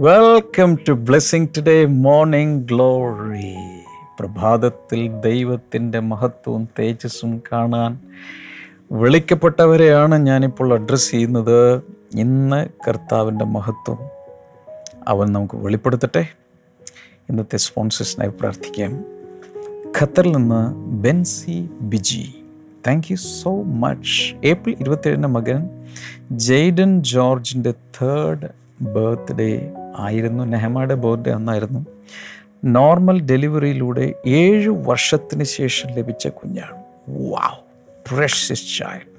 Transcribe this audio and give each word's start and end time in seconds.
Welcome 0.00 0.76
to 0.88 0.92
blessing 0.92 1.46
today 1.56 1.84
morning 1.84 2.68
glory 2.68 3.54
പ്രഭാതത്തിൽ 4.20 5.20
ദൈവത്തിന്റെ 5.20 5.98
മഹത്വവും 5.98 6.68
തേജസ്സും 6.78 7.42
കാണാൻ 7.52 8.00
വിളിക്കപ്പെട്ടവരെയാണ് 8.92 10.26
ഞാനിപ്പോൾ 10.26 10.74
അഡ്രസ്സ് 10.74 11.10
ചെയ്യുന്നത്. 11.10 11.82
ഇന്ന് 12.14 12.68
കർത്താവിന്റെ 12.88 13.44
മഹത്വം 13.44 13.98
അവൻ 15.08 15.32
നമുക്ക് 15.32 15.54
വെളിപ്പെടുത്തട്ടെ. 15.54 16.26
ഇന്നത്തെ 17.30 17.56
സ്പോൺസേഴ്സിനായി 17.56 18.30
പ്രാർത്ഥിക്കാം. 18.40 19.04
ഖത്തറിൽ 20.00 20.36
നിന്ന് 20.36 20.74
Benzy 20.74 21.70
Biji. 21.80 22.44
Thank 22.86 23.06
you 23.10 23.16
so 23.16 23.62
much 23.62 24.46
April 24.46 24.76
ഇരുപത്തേഴിന് 24.80 25.26
മകൻ 25.26 25.68
ജെയ്ഡൻ 26.32 27.02
ജോർജിന്റെ 27.02 27.70
തേർഡ് 27.70 28.60
ബർത്ത്ഡേ 28.82 29.72
ആയിരുന്നു 30.00 30.44
നെഹമയുടെ 30.44 30.94
ബർത്ത്ഡേ 30.94 31.30
അന്നായിരുന്നു. 31.30 31.86
നോർമൽ 32.64 33.20
ഡെലിവറിയിലൂടെ 33.20 34.14
ഏഴ് 34.26 34.68
വർഷത്തിന് 34.68 35.44
ശേഷം 35.44 35.90
ലഭിച്ച 35.90 36.28
കുഞ്ഞാണ്. 36.28 36.82
Wow 37.30 37.58
precious 38.10 38.78
child. 38.78 39.10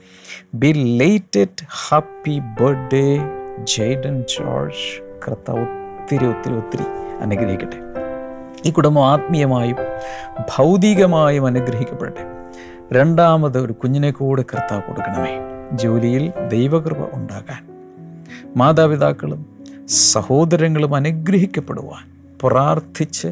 Belated 0.68 1.66
happy 1.90 2.40
birthday 2.40 3.20
Jayden 3.64 4.22
George. 4.22 5.02
കർത്താവ് 5.28 5.60
ഒത്തിരി 5.60 6.26
ഒത്തിരി 6.26 6.54
ഒത്തിരി 6.54 6.84
അനുഗ്രഹിക്കട്ടെ. 7.22 7.78
ഈ 8.66 8.72
കുടുംബം 8.72 9.08
ആത്മീയമായും 9.08 9.76
ഭൗതികമായും 10.40 11.46
അനുഗ്രഹിക്കപ്പെടട്ടെ. 11.46 12.22
രണ്ടാമത് 12.94 13.58
ഒരു 13.58 13.74
കുഞ്ഞിനെ 13.74 14.12
കൂടെ 14.12 14.42
കർത്താവ് 14.42 14.82
കൊടുക്കണമേ. 14.82 15.38
ജോലിയിൽ 15.74 16.34
ദൈവകൃപ 16.48 16.98
ഉണ്ടാകാൻ. 17.14 17.68
മാതാപിതാക്കളും 18.58 19.51
സഹോദരങ്ങളും 19.92 20.96
അനുഗ്രഹിക്കപ്പെടുവാൻ 20.96 22.12
പ്രാർത്ഥിച്ച് 22.42 23.28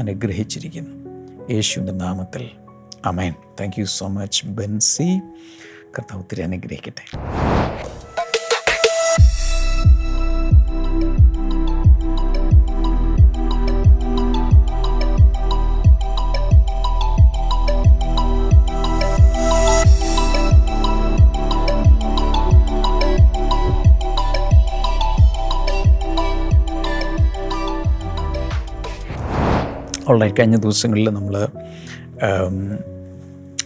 അനുഗ്രഹിച്ചിരിക്കുന്നു. 0.00 1.10
യേശുവിന്റെ 1.50 1.92
നാമത്തിൽ 1.92 2.50
അമേൻ 3.06 3.34
thank 3.60 3.80
you 3.80 3.84
so 3.84 4.08
much 4.08 4.46
Benzy. 4.46 5.20
കർത്താവ് 5.98 6.22
ഒത്തിരി 6.22 6.40
അനുഗ്രഹിക്കട്ടെ. 6.42 7.18
ഉള്ള 30.08 30.28
കഴിഞ്ഞ 30.28 30.56
ദിവസങ്ങളിൽ 30.56 31.10
നമ്മൾ 31.10 31.48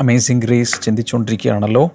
അമേസിങ് 0.00 0.42
ഗ്രേസ് 0.42 0.82
ചിന്തിച്ചുകൊണ്ടിരിക്കുകയാണല്ലോ. 0.82 1.90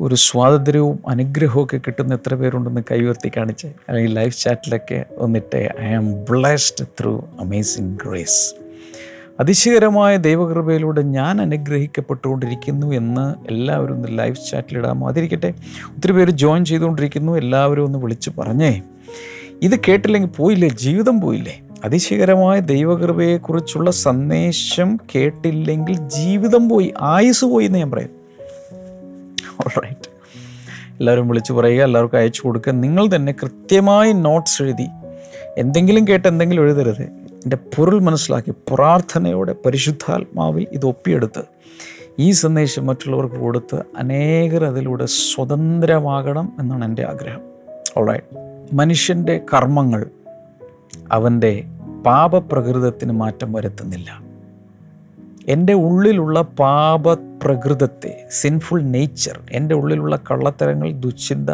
ഒരു 0.00 0.14
സ്വാതന്ത്ര്യവും 0.14 0.98
അനുഗ്രഹവും 1.08 1.64
ഒക്കെ 1.64 1.76
കിട്ടുന്ന 1.76 2.14
എത്ര 2.14 2.34
പേരുണ്ടെന്ന് 2.34 2.80
കൈവർത്തി 2.90 3.30
കാണിച്ച് 3.36 3.66
അല്ലെങ്കിൽ 3.66 4.12
ലൈവ് 4.12 4.30
ചാറ്റിലൊക്കെ 4.30 5.04
വന്നിട്ട് 5.18 5.68
I 5.80 5.92
am 5.92 6.24
blessed 6.24 6.86
through 7.00 7.28
amazing 7.40 7.98
grace 8.06 8.54
അതിശയകരമായ 9.40 10.16
ദൈവകൃപയിലൂടെ 10.16 11.02
ഞാൻ 11.02 11.40
അനുഗ്രഹിക്കപ്പെട്ടുകൊണ്ടിരിക്കുന്നു 11.40 12.94
എന്ന് 12.94 13.34
എല്ലാവരും 13.50 13.94
ഒന്ന് 13.94 14.18
ലൈവ് 14.18 14.36
ചാറ്റിലിടാമോ 14.50 15.08
അതിരിക്കട്ടെ. 15.08 15.54
ഒത്തിരി 15.96 16.12
പേര് 16.12 16.30
ജോയിൻ 16.30 16.64
ചെയ്തുകൊണ്ടിരിക്കുന്നു. 16.64 17.38
എല്ലാവരും 17.38 17.84
ഒന്ന് 17.84 17.98
വിളിച്ച് 17.98 18.30
പറഞ്ഞേ. 18.38 18.82
ഇത് 19.62 19.80
കേട്ടില്ലെങ്കിൽ 19.88 20.28
പോയില്ലേ? 20.28 20.68
ജീവിതം 20.68 21.20
പോയില്ലേ? 21.20 21.60
അതിശയകരമായ 21.84 22.60
ദൈവകൃപയെക്കുറിച്ചുള്ള 22.60 23.90
സന്ദേശം 23.90 24.98
കേട്ടില്ലെങ്കിൽ 25.14 25.96
ജീവിതം 25.96 26.68
പോയി 26.68 26.94
ആയുസ് 27.00 27.44
പോയി 27.44 27.66
എന്ന് 27.66 27.78
ഞാൻ 27.78 27.90
പറയും. 27.90 28.22
എല്ലാവരും 31.00 31.28
വിളിച്ച് 31.28 31.52
പറയുക 31.52 31.84
എല്ലാവർക്കും 31.84 32.18
അയച്ചു 32.18 32.42
കൊടുക്കുക. 32.44 32.72
നിങ്ങൾ 32.72 33.08
തന്നെ 33.16 33.34
കൃത്യമായി 33.42 34.12
നോട്ട്സ് 34.12 34.62
എഴുതി. 34.62 34.86
എന്തെങ്കിലും 35.58 36.08
കേട്ട് 36.08 36.28
എന്തെങ്കിലും 36.28 36.62
എഴുതരുത്. 36.62 37.21
എന്റെ 37.42 37.56
പൊരുൾ 37.56 38.00
മനസ്സിലാക്കി 38.00 38.50
പ്രാർത്ഥനയോടെ 38.50 39.54
പരിശുദ്ധാത്മാവിൽ 39.66 40.66
ഇത് 40.72 40.86
ഒപ്പിയെടുത്ത് 40.86 41.42
ഈ 42.18 42.30
സന്ദേശം 42.30 42.86
മറ്റുള്ളവർക്ക് 42.86 43.36
കൊടുത്ത് 43.36 43.82
അനേകർ 43.96 44.64
അതിലൂടെ 44.64 45.06
സ്വതന്ത്രമാകണം 45.06 46.52
എന്നാണ് 46.60 46.84
എന്റെ 46.84 47.04
ആഗ്രഹം. 47.04 47.40
ഓൾറൈറ്റ് 47.96 48.36
മനുഷ്യന്റെ 48.72 49.40
കർമ്മങ്ങൾ 49.54 50.10
അവന്റെ 51.12 51.64
പാപപ്രകൃതത്തിന് 52.06 53.12
മാറ്റം 53.12 53.52
വരുത്തുന്നില്ല. 53.52 54.31
എന്റെ 55.48 55.72
ഉള്ളിലുള്ള 55.72 56.40
പാപ 56.40 57.12
പ്രകൃതത്തെ 57.12 58.24
സിൻഫുൾ 58.30 58.82
നേച്ചർ 58.82 59.40
എന്റെ 59.52 59.74
ഉള്ളിലുള്ള 59.74 60.16
കള്ളത്തരങ്ങൾ 60.30 60.92
ദുശ്ചിന്ത 60.92 61.50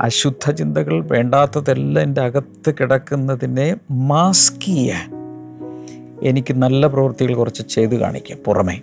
അശുദ്ധ 0.00 0.50
ചിന്തകൾ 0.50 1.06
വേണ്ടാത്തതെല്ലാം 1.06 2.02
എന്റെ 2.02 2.20
അകത്ത് 2.20 2.74
കിടക്കുന്നതിനെ 2.80 3.76
മാസ്ക് 3.90 4.60
ചെയ്യാൻ 4.60 5.14
എനിക്ക് 6.22 6.54
നല്ല 6.54 6.86
പ്രവൃത്തികൾ 6.86 7.34
കുറച്ച് 7.34 7.68
ചെയ്ത് 7.68 7.94
കാണിക്കാം 7.94 8.38
പുറമേ. 8.46 8.80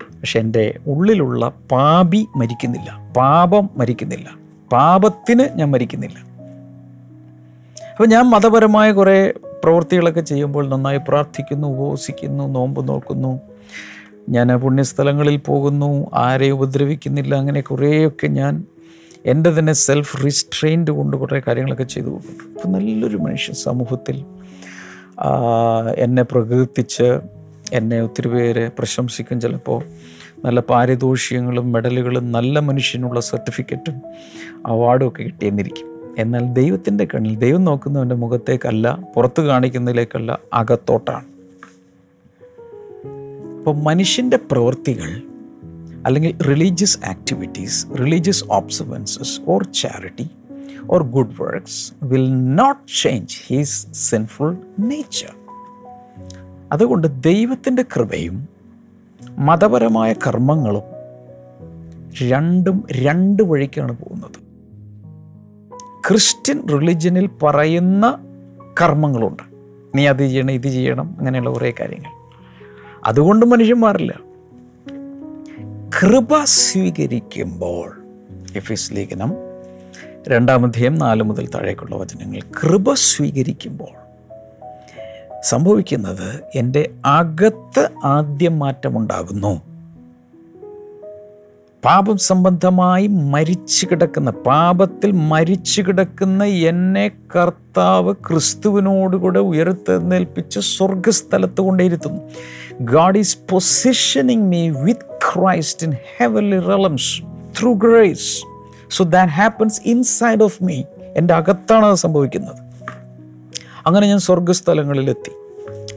പക്ഷെ 0.00 0.40
എന്റെ 0.40 0.78
ഉള്ളിലുള്ള 0.86 1.52
പാപി 1.72 2.26
മരിക്കുന്നില്ല. 2.36 3.12
പാപം 3.16 3.70
മരിക്കുന്നില്ല. 3.76 4.30
പാപത്തിന് 4.72 5.48
ഞാൻ 5.54 5.70
മരിക്കുന്നില്ല. 5.70 6.18
അപ്പോൾ 7.90 8.06
ഞാൻ 8.06 8.30
മതപരമായ 8.30 8.92
കുറേ 8.92 9.32
പ്രവൃത്തികളൊക്കെ 9.64 10.20
ചെയ്യുമ്പോൾ 10.20 10.68
നന്നായി 10.68 11.00
പ്രാർത്ഥിക്കുന്നു 11.08 11.68
ഉപവസിക്കുന്നു 11.68 12.48
നോമ്പ് 12.48 12.88
നോക്കുന്നു. 12.88 13.40
ഞാൻ 14.28 14.56
പുണ്യസ്ഥലങ്ങളിൽ 14.56 15.36
പോകുന്നു 15.36 16.10
ആരെ 16.14 16.50
ഉപദ്രവിക്കുന്നില്ല 16.50 17.34
അങ്ങനെ 17.34 17.60
കുറേയൊക്കെ 17.60 18.26
ഞാൻ 18.26 18.64
എന്റെ 19.26 19.50
തന്നെ 19.50 19.72
സെൽഫ് 19.72 20.24
റിസ്ട്രെയിൻഡ് 20.24 20.90
കൊണ്ട് 20.90 21.16
കുറേ 21.16 21.42
കാര്യങ്ങളൊക്കെ 21.46 21.84
ചെയ്തു. 21.84 22.08
അപ്പോൾ 22.08 22.68
നല്ലൊരു 22.68 23.16
മനുഷ്യൻ 23.16 23.54
സമൂഹത്തിൽ 23.54 24.24
എന്നെ 25.96 26.22
പ്രകീർത്തിച്ച് 26.22 27.18
എന്നെ 27.72 28.02
ഒത്തിരി 28.02 28.28
പേര് 28.28 28.70
പ്രശംസിക്കും. 28.78 29.40
ചിലപ്പോൾ 29.40 29.82
നല്ല 30.44 30.60
പാരിതോഷികങ്ങളും 30.60 31.72
മെഡലുകളും 31.72 32.32
നല്ല 32.32 32.58
മനുഷ്യനുള്ള 32.58 33.20
സർട്ടിഫിക്കറ്റും 33.20 34.02
അവാർഡും 34.66 35.08
ഒക്കെ 35.08 35.22
കിട്ടിയെന്നിരിക്കും. 35.22 35.88
എന്നാൽ 36.18 36.52
ദൈവത്തിന്റെ 36.52 37.04
കണ്ണിൽ 37.04 37.36
ദൈവം 37.36 37.64
നോക്കുന്നവന്റെ 37.64 38.14
മുഖത്തേക്കല്ല 38.14 38.98
പുറത്ത് 39.16 39.40
കാണിക്കുന്നതിലേക്കല്ല 39.40 40.38
അകത്തോട്ടാണ്. 40.52 41.33
അപ്പോൾ 43.64 43.82
മനുഷ്യന്റെ 43.82 44.38
പ്രവൃത്തികൾ 44.50 45.22
അല്ലെങ്കിൽ 46.06 46.42
religious 46.42 46.98
activities 47.06 47.86
religious 47.98 48.44
observances 48.50 49.40
or 49.48 49.64
charity 49.64 50.30
or 50.90 51.02
good 51.02 51.42
works 51.42 51.92
will 52.02 52.54
not 52.54 53.02
change 53.02 53.40
his 53.46 53.86
sinful 53.92 54.56
nature 54.78 55.34
അതുകൊണ്ട് 56.72 57.22
ദൈവത്തിന്റെ 57.22 57.82
കൃപയും 57.82 58.48
മതപരമായ 59.38 60.12
കർമ്മങ്ങളും 60.12 60.82
രണ്ടും 62.28 62.84
രണ്ട് 62.92 63.42
വഴിക്കാണ് 63.42 63.98
പോകുന്നത്. 63.98 64.38
ക്രിസ്ത്യൻ 66.08 66.68
റിലിജനിൽ 66.68 67.30
പറയുന്ന 67.42 68.18
കർമ്മങ്ങളുണ്ട്. 68.82 69.42
നീ 69.94 70.06
അത് 70.06 70.18
ചെയ്യണം 70.18 70.50
ഇത് 70.50 70.68
ചെയ്യണം 70.68 71.14
അങ്ങനെയുള്ള 71.18 71.50
കുറേ 71.50 71.74
കാര്യങ്ങൾ. 71.80 72.13
അതുകൊണ്ട് 73.06 73.46
മനുഷ്യൻ 73.46 73.76
മാറില്ല. 73.76 74.20
കൃപ 76.02 76.44
സ്വീകരിക്കുമ്പോൾ 76.44 78.02
എഫീസ് 78.56 78.94
ലേഖനം 78.94 79.34
രണ്ടാമധ്യം 80.28 80.94
നാല് 80.94 81.22
മുതൽ 81.22 81.48
താഴേക്കുള്ള 81.48 81.96
വചനങ്ങൾ. 81.96 82.40
കൃപ 82.62 82.94
സ്വീകരിക്കുമ്പോൾ 82.94 84.04
സംഭവിക്കുന്നത് 85.42 86.40
എന്റെ 86.54 86.90
അകത്ത് 87.06 87.90
ആദ്യം 88.04 88.58
മാറ്റമുണ്ടാകുന്നു. 88.58 89.62
പാപം 91.84 92.18
സംബന്ധമായി 92.18 93.06
മരിച്ചു 93.06 93.86
കിടക്കുന്ന 93.86 94.30
പാപത്തിൽ 94.30 95.10
മരിച്ചു 95.10 95.82
കിടക്കുന്ന 95.82 96.44
എന്നെ 96.44 97.10
കർത്താവ് 97.36 98.14
ക്രിസ്തുവിനോടുകൂടെ 98.28 99.38
ഉയർത്തെഴുന്നേൽപ്പിച്ച് 99.38 100.60
സ്വർഗസ്ഥലത്ത് 100.60 101.60
കൊണ്ടേയിരുത്തുന്നു 101.60 102.20
God 102.80 103.18
is 103.18 103.38
positioning 103.50 104.42
me 104.42 104.70
with 104.70 105.00
Christ 105.00 105.86
in 105.86 105.96
heavenly 106.16 106.56
realms 106.56 107.26
through 107.60 107.72
grace 107.72 108.44
so 108.90 109.04
that 109.04 109.32
happens 109.32 109.80
inside 109.84 110.42
of 110.42 110.64
me 110.64 110.82
എന്റെ 111.16 111.34
അകത്താണ് 111.34 111.86
അത് 111.86 111.94
സംഭവിക്കുന്നത്. 111.94 112.56
അങ്ങനെ 113.86 114.06
ഞാൻ 114.06 114.18
സ്വർഗസ്ഥലങ്ങളിലെത്തി 114.18 115.30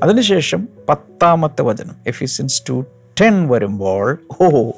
അതിനുശേഷം 0.03 0.69
പത്താമത്തെ 0.89 1.61
വചനം 1.61 1.95
എഫിസിൻസ് 2.07 2.63
ടു 2.69 2.85
ടെൻ 3.21 3.47
വരുമ്പോൾ 3.47 4.17
ഓ 4.41 4.71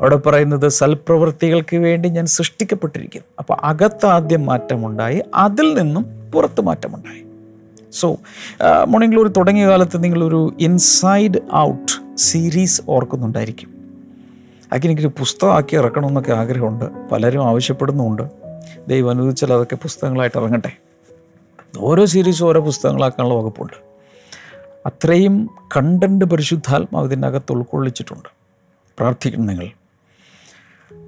അവിടെ 0.00 0.16
പറയുന്നത് 0.16 0.68
സൽപ്രവൃത്തികൾക്ക് 0.68 1.76
വേണ്ടി 1.76 2.08
ഞാൻ 2.08 2.26
സൃഷ്ടിക്കപ്പെട്ടിരിക്കുന്നു. 2.26 3.26
അപ്പോൾ 3.38 3.56
അകത്താദ്യം 3.62 4.46
മാറ്റമുണ്ടായി 4.46 5.22
അതിൽ 5.34 5.78
നിന്നും 5.78 6.30
പുറത്ത് 6.30 6.60
മാറ്റമുണ്ടായി. 6.60 7.23
സോ 7.94 8.08
മോർണിംഗ് 8.86 9.14
ഗ്ലോറി 9.14 9.28
തുടങ്ങിയ 9.28 9.68
കാലത്ത് 9.68 10.04
നിങ്ങളൊരു 10.04 10.54
ഇൻസൈഡ് 10.60 11.38
ഔട്ട് 11.54 12.16
സീരീസ് 12.16 12.82
ഓർക്കുന്നുണ്ടായിരിക്കും. 12.88 13.74
അതൊക്കെ 14.72 14.86
എനിക്കൊരു 14.86 15.12
പുസ്തകമാക്കി 15.18 15.76
ഇറക്കണമെന്നൊക്കെ 15.76 16.32
ആഗ്രഹമുണ്ട്. 16.32 16.84
പലരും 17.12 17.44
ആവശ്യപ്പെടുന്നുമുണ്ട്. 17.48 18.22
ദൈവം 18.88 19.10
അനുവദിച്ചാൽ 19.10 19.52
അതൊക്കെ 19.52 19.76
പുസ്തകങ്ങളായിട്ട് 19.76 20.38
ഇറങ്ങട്ടെ. 20.38 20.72
ഓരോ 21.78 22.04
സീരീസും 22.04 22.46
ഓരോ 22.46 22.60
പുസ്തകങ്ങളാക്കാനുള്ള 22.60 23.34
വകുപ്പുണ്ട്. 23.38 23.78
അത്രയും 24.86 25.50
കണ്ടന്റ് 25.76 26.24
പരിശുദ്ധാത്മാവ് 26.24 27.06
ഇതിനകത്ത് 27.06 27.52
ഉൾക്കൊള്ളിച്ചിട്ടുണ്ട്. 27.52 28.28
പ്രാർത്ഥിക്കണം 28.98 29.46
നിങ്ങൾ. 29.46 29.70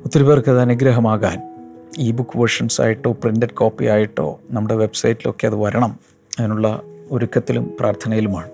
ഒത്തിരി 0.05 0.23
പേർക്ക് 0.23 0.49
അത് 0.49 0.61
അനുഗ്രഹമാകാൻ. 0.61 1.39
ഇ 1.99 2.13
ബുക്ക് 2.13 2.39
വേർഷൻസ് 2.39 2.81
ആയിട്ടോ 2.81 3.13
പ്രിന്റഡ് 3.13 3.55
കോപ്പി 3.55 3.85
ആയിട്ടോ 3.85 4.41
നമ്മുടെ 4.51 4.75
വെബ്സൈറ്റിലൊക്കെ 4.75 5.47
അത് 5.47 5.57
വരണം. 5.57 6.16
അതിനുള്ള 6.39 6.81
ഒരുക്കത്തിലും 7.11 7.73
പ്രാർത്ഥനയിലുമാണ്. 7.81 8.51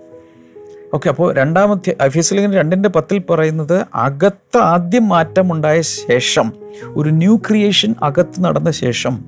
ഓക്കെ 0.93 1.09
അപ്പോൾ 1.09 1.35
രണ്ടാമത്തെ 1.35 1.95
അഫീസലിംഗ് 2.01 2.57
രണ്ടിന്റെ 2.57 2.89
പത്തിൽ 2.89 3.21
പറയുന്നത് 3.29 3.85
അകത്ത് 3.95 4.57
ആദ്യം 4.57 5.09
മാറ്റമുണ്ടായ 5.09 5.81
ശേഷം 5.81 6.53
ഒരു 6.87 7.09
ന്യൂ 7.09 7.37
ക്രിയേഷൻ 7.37 7.95
അകത്ത് 8.01 8.43
നടന്ന 8.43 8.71
ശേഷം. 8.71 9.25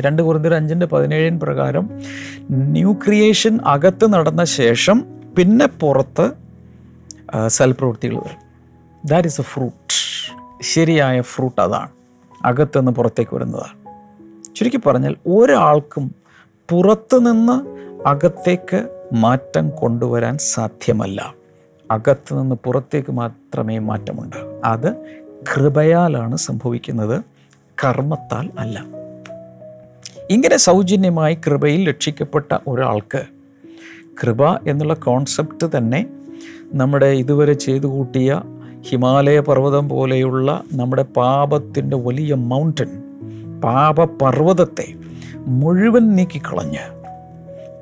രണ്ട് 0.00 0.22
കുറഞ്ഞ 0.22 0.54
അഞ്ചിന്റെ 0.54 0.86
പതിനേഴിന് 0.86 1.40
പ്രകാരം 1.40 1.90
ന്യൂ 2.50 2.92
ക്രിയേഷൻ 2.92 3.58
അകത്ത് 3.64 4.12
നടന്ന 4.12 4.44
ശേഷം 4.44 5.04
പിന്നെ 5.38 5.66
പുറത്ത് 5.66 6.30
സൽപ്രവൃത്തികൾ 7.46 8.16
വരും. 8.16 8.42
ദാറ്റ് 9.04 9.28
ഈസ് 9.28 9.40
എ 9.40 9.44
ഫ്രൂട്ട് 9.44 9.94
ശരിയായ 10.62 11.20
ഫ്രൂട്ട് 11.20 11.60
അതാണ്. 11.60 11.88
അകത്തുനിന്ന് 12.44 12.92
പുറത്തേക്ക് 12.92 13.34
വരുന്നതാണ്. 13.34 13.84
ചുരുക്കി 14.56 14.80
പറഞ്ഞാൽ 14.86 15.16
ഒരാൾക്കും 15.26 16.23
പുറത്തു 16.70 17.16
നിന്ന് 17.16 17.56
അകത്തേക്ക് 18.08 18.88
മാറ്റം 19.12 19.70
കൊണ്ടുവരാൻ 19.70 20.38
സാധ്യമല്ല. 20.38 21.34
അകത്ത് 21.90 22.40
നിന്ന് 22.40 22.56
പുറത്തേക്ക് 22.64 23.12
മാത്രമേ 23.12 23.78
മാറ്റമുണ്ടാകൂ 23.78 24.60
അത് 24.64 24.96
കൃപയാലാണ് 25.54 26.36
സംഭവിക്കുന്നത്. 26.36 27.22
കർമ്മത്താൽ 27.84 28.50
അല്ല. 28.58 28.86
ഇങ്ങനെ 30.30 30.56
സൗജന്യമായി 30.56 31.34
കൃപയിൽ 31.34 31.88
രക്ഷിക്കപ്പെട്ട 31.88 32.58
ഒരാൾക്ക് 32.68 33.22
കൃപ 34.22 34.68
എന്നുള്ള 34.68 34.94
കോൺസെപ്റ്റ് 34.94 35.66
തന്നെ 35.76 36.06
നമ്മുടെ 36.74 37.06
ഇതുവരെ 37.06 37.52
ചെയ്തു 37.52 37.86
കൂട്ടിയ 37.86 38.42
ഹിമാലയ 38.80 39.40
പർവതം 39.40 39.88
പോലെയുള്ള 39.88 40.62
നമ്മുടെ 40.72 41.02
പാപത്തിന്റെ 41.02 41.96
വലിയ 41.96 42.34
മൗണ്ടൻ 42.34 43.02
പാപപർവതത്തെ 43.60 44.94
മുഴുവൻ 45.36 46.16
നീക്കിക്കളഞ്ഞ്. 46.16 47.00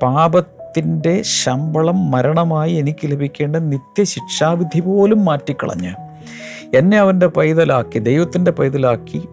പാപത്തിന്റെ 0.01 1.21
ശമ്പളം 1.21 2.11
മരണമായി 2.11 2.73
എനിക്ക് 2.73 3.11
ലഭിക്കേണ്ട 3.11 3.55
നിത്യശിക്ഷാവിധി 3.55 4.79
പോലും 4.79 5.25
മാറ്റിക്കളഞ്ഞ്. 5.25 5.93
എന്നെ 6.75 6.97
അവന്റെ 6.97 7.27
പൈതലാക്കി 7.27 7.99
ദൈവത്തിന്റെ 7.99 8.51
പൈതലാക്കി 8.51 9.27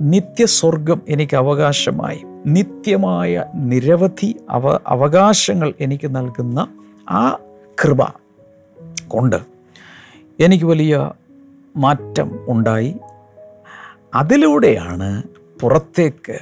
നിത്യസ്വർഗം 0.00 1.02
എനിക്ക് 1.08 1.36
അവകാശമായി. 1.36 2.22
നിത്യമായ 2.46 3.44
നിരവധി 3.54 4.36
അവ 4.50 4.78
അവകാശങ്ങൾ 4.86 5.74
എനിക്ക് 5.80 6.16
നൽകുന്ന 6.16 6.68
ആ 7.10 7.38
കൃപ 7.84 8.02
കൊണ്ട് 9.08 9.36
എനിക്ക് 10.40 10.64
വലിയ 10.64 11.10
മാറ്റം 11.76 12.38
ഉണ്ടായി. 12.48 12.96
അതിലൂടെയാണ് 14.14 15.22
പുറത്തേക്ക് 15.60 16.38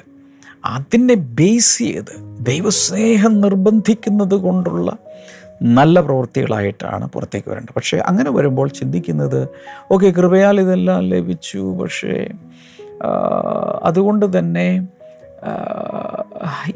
അതിനെ 0.65 1.15
ബേസ് 1.15 1.79
ചെയ്ത് 1.79 2.37
ദൈവസ്നേഹം 2.41 3.41
നിർബന്ധിക്കുന്നത് 3.41 4.35
കൊണ്ടുള്ള 4.35 4.97
നല്ല 5.63 6.01
പ്രവൃത്തികളായിട്ടാണ് 6.01 7.09
പുറത്തേക്ക് 7.09 7.51
വരേണ്ടത്. 7.51 7.75
പക്ഷേ 7.75 7.99
അങ്ങനെ 7.99 8.31
വരുമ്പോൾ 8.31 8.69
ചിന്തിക്കുന്നത് 8.69 9.49
ഓക്കെ 9.93 10.11
കൃപയാൽ 10.11 10.61
ഇതെല്ലാം 10.61 11.09
ലഭിച്ചു. 11.09 11.59
പക്ഷേ 11.59 12.29
അതുകൊണ്ട് 13.83 14.39
തന്നെ 14.39 14.89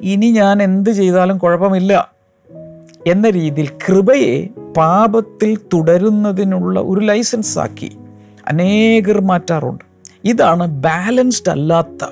ഇനി 0.00 0.31
ഞാൻ 0.31 0.62
എന്ത് 0.62 0.90
ചെയ്താലും 0.90 1.38
കുഴപ്പമില്ല. 1.38 2.12
എന്ന 3.06 3.31
രീതിയിൽ 3.31 3.69
കൃപയെ 3.88 4.49
പാപത്തിൽ 4.76 5.58
തുടരുന്നതിനുള്ള 5.73 6.81
ഒരു 6.81 7.00
ലൈസൻസ് 7.00 7.58
ആക്കി 7.58 7.90
അനേകർ 8.46 9.20
മാറ്റാറുണ്ട്. 9.20 9.85
ഇതാണ് 10.25 10.67
ബാലൻസ്ഡ് 10.67 11.50
അല്ലാത്ത 11.50 12.05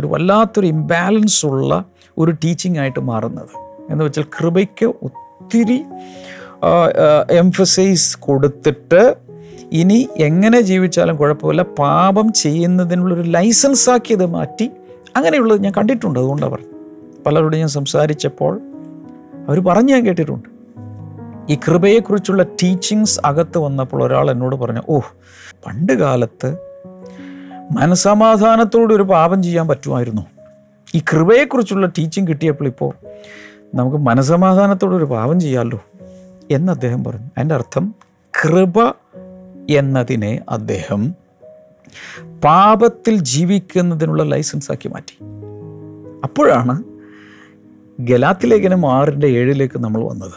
ഒരു 0.00 0.06
വല്ലാത്തൊരു 0.06 0.66
ഇംബാലൻസ് 0.66 1.46
ഉള്ള 1.46 1.84
ഒരു 2.18 2.30
ടീച്ചിങ് 2.30 2.78
ആയിട്ട് 2.78 3.00
മാറുന്നത്. 3.00 3.54
എന്ന് 3.90 4.04
വെച്ചാൽ 4.04 4.24
കൃപയ്ക്ക് 4.38 4.86
ഒത്തിരി 4.86 5.84
എംഫസൈസ് 7.30 8.18
കൊടുത്തിട്ട് 8.18 9.14
ഇനി 9.72 10.08
എങ്ങനെ 10.16 10.60
ജീവിച്ചാലും 10.60 11.16
കുഴപ്പമില്ല. 11.16 11.62
പാപം 11.62 12.32
ചെയ്യുന്നതിനുള്ളൊരു 12.32 13.22
ലൈസൻസ് 13.22 13.90
ആക്കിയത് 13.90 14.26
മാറ്റി. 14.26 14.70
അങ്ങനെയുള്ളത് 15.16 15.62
ഞാൻ 15.64 15.72
കണ്ടിട്ടുണ്ട് 15.76 16.18
അതുകൊണ്ടാണ് 16.18 16.52
പറഞ്ഞു 16.52 16.66
പലരോട് 17.26 17.56
ഞാൻ 17.56 17.68
സംസാരിച്ചപ്പോൾ 17.68 18.60
അവർ 19.48 19.58
പറഞ്ഞു 19.60 19.92
ഞാൻ 19.92 20.06
കേട്ടിട്ടുണ്ട്. 20.06 20.48
ഈ 21.52 21.58
കൃപയെക്കുറിച്ചുള്ള 21.68 22.42
ടീച്ചിങ്സ് 22.42 23.20
അകത്ത് 23.24 23.58
വന്നപ്പോൾ 23.58 24.06
ഒരാൾ 24.06 24.30
എന്നോട് 24.30 24.56
പറഞ്ഞു 24.56 24.82
ഓഹ് 24.88 25.12
പണ്ട് 25.66 25.92
കാലത്ത് 25.92 26.69
മനസമാധാനത്തോടെ 27.70 28.94
ഒരു 28.94 29.02
പാപം 29.02 29.42
ചെയ്യാൻ 29.42 29.68
പറ്റുമായിരുന്നു. 29.68 30.22
ഈ 30.94 31.02
കൃപയെക്കുറിച്ചുള്ള 31.12 31.86
ടീച്ചിങ് 31.86 32.26
കിട്ടിയപ്പോൾ 32.26 32.66
ഇപ്പോൾ 32.66 32.94
നമുക്ക് 33.74 33.96
മനസമാധാനത്തോടെ 33.96 34.96
ഒരു 34.96 35.04
പാപം 35.04 35.40
ചെയ്യാമല്ലോ 35.40 35.84
എന്ന് 36.50 36.72
അദ്ദേഹം 36.72 37.04
പറഞ്ഞു. 37.04 37.26
അതിന്റെ 37.38 37.54
അർത്ഥം 37.54 37.94
കൃപ 38.44 38.88
എന്നതിനെ 39.70 40.40
അദ്ദേഹം 40.48 41.14
പാപത്തിൽ 42.44 43.16
ജീവിക്കുന്നതിനുള്ള 43.16 44.22
ലൈസൻസാക്കി 44.22 44.88
മാറ്റി. 44.88 45.24
അപ്പോഴാണ് 46.24 46.84
ഗലാത്തിലേഖനം 48.00 48.92
ആറിന്റെ 48.92 49.26
ഏഴിലേക്ക് 49.26 49.78
നമ്മൾ 49.78 50.04
വന്നത്. 50.04 50.32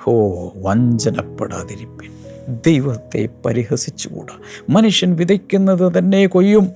ഹോ 0.00 0.12
വഞ്ചനപ്പെടാതിരിപ്പിൻ. 0.56 2.23
ദൈവത്തെ 2.48 3.28
പരിഹസിച്ചുകൂടാ. 3.46 4.36
മനുഷ്യൻ 4.68 5.16
വിതയ്ക്കുന്നത് 5.16 5.98
തന്നെ 5.98 6.26
കൊയ്യും. 6.26 6.68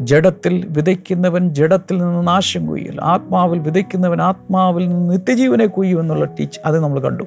ജഡത്തിൽ 0.00 0.66
വിതയ്ക്കുന്നവൻ 0.70 1.54
ജഡത്തിൽ 1.54 1.98
നിന്ന് 1.98 2.28
നാശം 2.28 2.66
കൊയ്യൽ 2.66 3.00
ആത്മാവിൽ 3.00 3.58
വിതയ്ക്കുന്നവൻ 3.58 4.22
ആത്മാവിൽ 4.22 4.88
നിന്ന് 4.88 5.12
നിത്യജീവനെ 5.12 5.66
കൊയ്യും 5.66 6.00
എന്നുള്ള 6.00 6.24
ടീച്ച് 6.24 6.60
അത് 6.64 6.80
നമ്മൾ 6.80 7.00
കണ്ടു. 7.00 7.24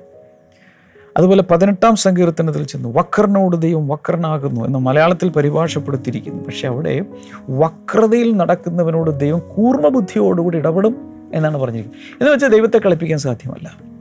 അതുപോലെ 1.17 1.43
പതിനെട്ടാം 1.51 1.95
സങ്കീർത്തനത്തിൽ 1.95 2.63
ചെന്നു. 2.63 2.89
വക്രനോട് 2.89 3.61
ദൈവം 3.61 3.87
വക്രനാകുന്നു 3.87 4.65
എന്ന് 4.65 4.79
മലയാളത്തിൽ 4.79 5.29
പരിഭാഷപ്പെടുത്തിയിരിക്കുന്നു. 5.29 6.43
പക്ഷെ 6.43 6.67
അവിടെ 6.67 7.05
വക്രതയിൽ 7.49 8.37
നടക്കുന്നവനോട് 8.37 9.19
ദൈവം 9.19 9.41
കൂർമ്മബുദ്ധിയോടുകൂടി 9.49 10.57
ഇടപെടും 10.57 10.95
എന്നാണ് 11.33 11.57
പറഞ്ഞിരിക്കുന്നത്. 11.57 12.23
എന്ന് 12.23 12.33
വെച്ചാൽ 12.33 12.49
ദൈവത്തെ 12.49 12.79
കളിപ്പിക്കാൻ 12.79 13.19
സാധ്യമല്ല. 13.19 13.91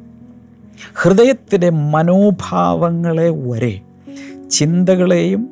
ഹൃദയത്തിന്റെ 0.95 1.71
മനോഭാവങ്ങളെ 1.71 3.29
വരെ 3.29 3.81
ചിന്തകളെയും 4.51 5.49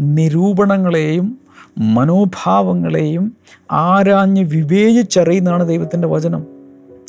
നിരൂപണങ്ങളെയും 0.00 1.38
മനോഭാവങ്ങളെയും 1.78 3.36
ആരാഞ്ഞ് 3.72 4.44
വിവേചിച്ചറിയുന്നതാണ് 4.44 5.68
ദൈവത്തിന്റെ 5.68 6.08
വചനം. 6.08 6.46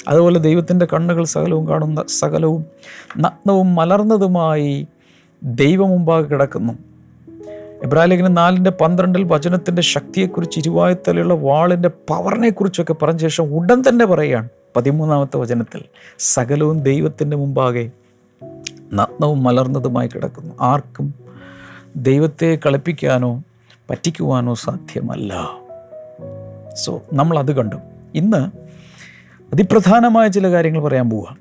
അതുപോലെ 0.07 0.39
ദൈവത്തിന്റെ 0.39 0.88
കണ്ണുകൾ 0.93 1.24
സകലവും 1.24 1.67
കാണുന്ന 1.67 2.03
സകലവും 2.07 2.65
നഗ്നവും 3.17 3.75
മലർന്നതുമായി 3.75 4.88
ദൈവം 5.43 5.89
മുമ്പാകെ 5.89 6.24
കിടക്കുന്നു. 6.24 6.74
എബ്രാലേഖനം 7.83 8.33
നാലിന്റെ 8.33 8.69
പന്ത്രണ്ടിൽ 8.69 9.24
വചനത്തിന്റെ 9.24 9.81
ശക്തിയെക്കുറിച്ച് 9.81 10.59
ഇരുവായത്തലുള്ള 10.59 11.33
വാളിന്റെ 11.33 11.89
പവറിനെക്കുറിച്ചൊക്കെ 11.89 12.93
പറഞ്ഞ 12.93 13.17
ശേഷം 13.17 13.43
ഉടൻ 13.43 13.83
തന്നെ 13.89 14.05
പറയുകയാണ്. 14.05 14.50
പതിമൂന്നാമത്തെ 14.77 15.38
വചനത്തിൽ 15.38 15.84
സകലവും 16.19 16.79
ദൈവത്തിന്റെ 16.79 17.38
മുമ്പാകെ 17.38 17.91
നഗ്നവും 18.93 19.43
മലർന്നതുമായി 19.43 20.07
കിടക്കുന്നു. 20.07 20.53
ആർക്കും 20.62 21.13
ദൈവത്തെ 21.96 22.60
കളിപ്പിക്കാനോ 22.65 23.43
പറ്റിക്കുവാനോ 23.89 24.53
സാധ്യമല്ല. 24.53 25.50
സോ 26.75 27.01
നമ്മൾ 27.13 27.39
അത് 27.39 27.51
കണ്ടു. 27.55 27.75
ഇന്ന് 28.15 28.51
അതിപ്രധാനമായ 29.53 30.27
ചില 30.27 30.51
കാര്യങ്ങൾ 30.51 30.81
പറയാൻ 30.81 31.10
പോവുക 31.10 31.38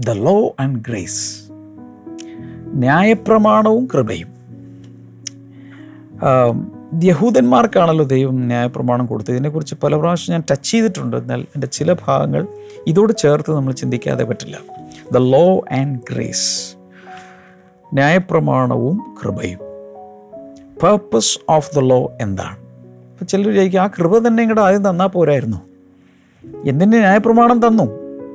ദ 0.00 0.10
ലോ 0.10 0.56
ആൻഡ് 0.60 0.82
ഗ്രേസ് 0.88 1.42
ന്യായപ്രമാണവും 2.74 3.88
കൃപയും. 3.94 4.28
യഹൂദന്മാർക്കാണല്ലോ 7.02 8.04
ദൈവം 8.04 8.46
ന്യായപ്രമാണം 8.46 9.06
കൊടുത്തത്. 9.06 9.34
ഇതിനെക്കുറിച്ച് 9.34 9.74
പല 9.82 9.96
പ്രാവശ്യം 9.96 10.32
ഞാൻ 10.32 10.42
ടച്ച് 10.50 10.70
ചെയ്തിട്ടുണ്ട്. 10.70 11.16
എന്നാൽ 11.16 11.40
എന്റെ 11.40 11.66
ചില 11.66 11.92
ഭാഗങ്ങൾ 11.92 12.46
ഇതോട് 12.86 13.12
ചേർത്ത് 13.12 13.52
നമ്മൾ 13.52 13.72
ചിന്തിക്കാതെ 13.72 14.24
പറ്റില്ല. 14.24 14.58
ദ 15.12 15.16
ലോ 15.16 15.64
ആൻഡ് 15.72 16.00
ഗ്രേസ് 16.10 16.76
ന്യായപ്രമാണവും 17.92 19.16
കൃപയും. 19.22 19.58
പേർപ്പസ് 20.82 21.38
ഓഫ് 21.48 21.76
ദ 21.76 21.78
ലോ 21.78 22.12
എന്താണ്? 22.20 22.56
അപ്പോൾ 23.12 23.24
ചിലർ 23.24 23.54
ചോദിക്കും 23.54 23.82
ആ 23.82 23.86
കൃപ 23.86 24.18
തന്നെ 24.18 24.42
ഇങ്ങോട്ട് 24.42 24.60
ആദ്യം 24.60 24.90
തന്നാൽ 24.90 25.06
പോരായിരുന്നു. 25.06 25.56
എന്തിന് 26.66 26.92
ന്യായപ്രമാണം 26.92 27.66
തന്നു? 27.66 27.84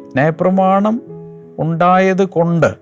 ന്യായപ്രമാണം 0.07 1.01
ഉണ്ടായത് 1.59 2.25
കൊണ്ട് 2.25 2.75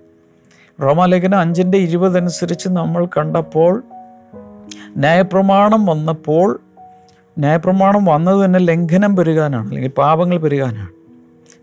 റോമാലേഖനം 0.82 1.38
അഞ്ചിന്റെ 1.38 1.78
ഇരുപതനുസരിച്ച് 1.78 2.68
നമ്മൾ 2.68 3.06
കണ്ടപ്പോൾ 3.06 3.82
ന്യായപ്രമാണം 4.96 5.86
വന്നപ്പോൾ 5.86 6.60
ന്യായപ്രമാണം 7.38 8.04
വന്നത് 8.04 8.44
തന്നെ 8.44 8.58
ലംഘനം 8.58 9.16
പെരുകാനാണ് 9.16 9.68
അല്ലെങ്കിൽ 9.68 9.90
പാപങ്ങൾ 9.90 10.38
പെരുകാനാണ്. 10.38 10.88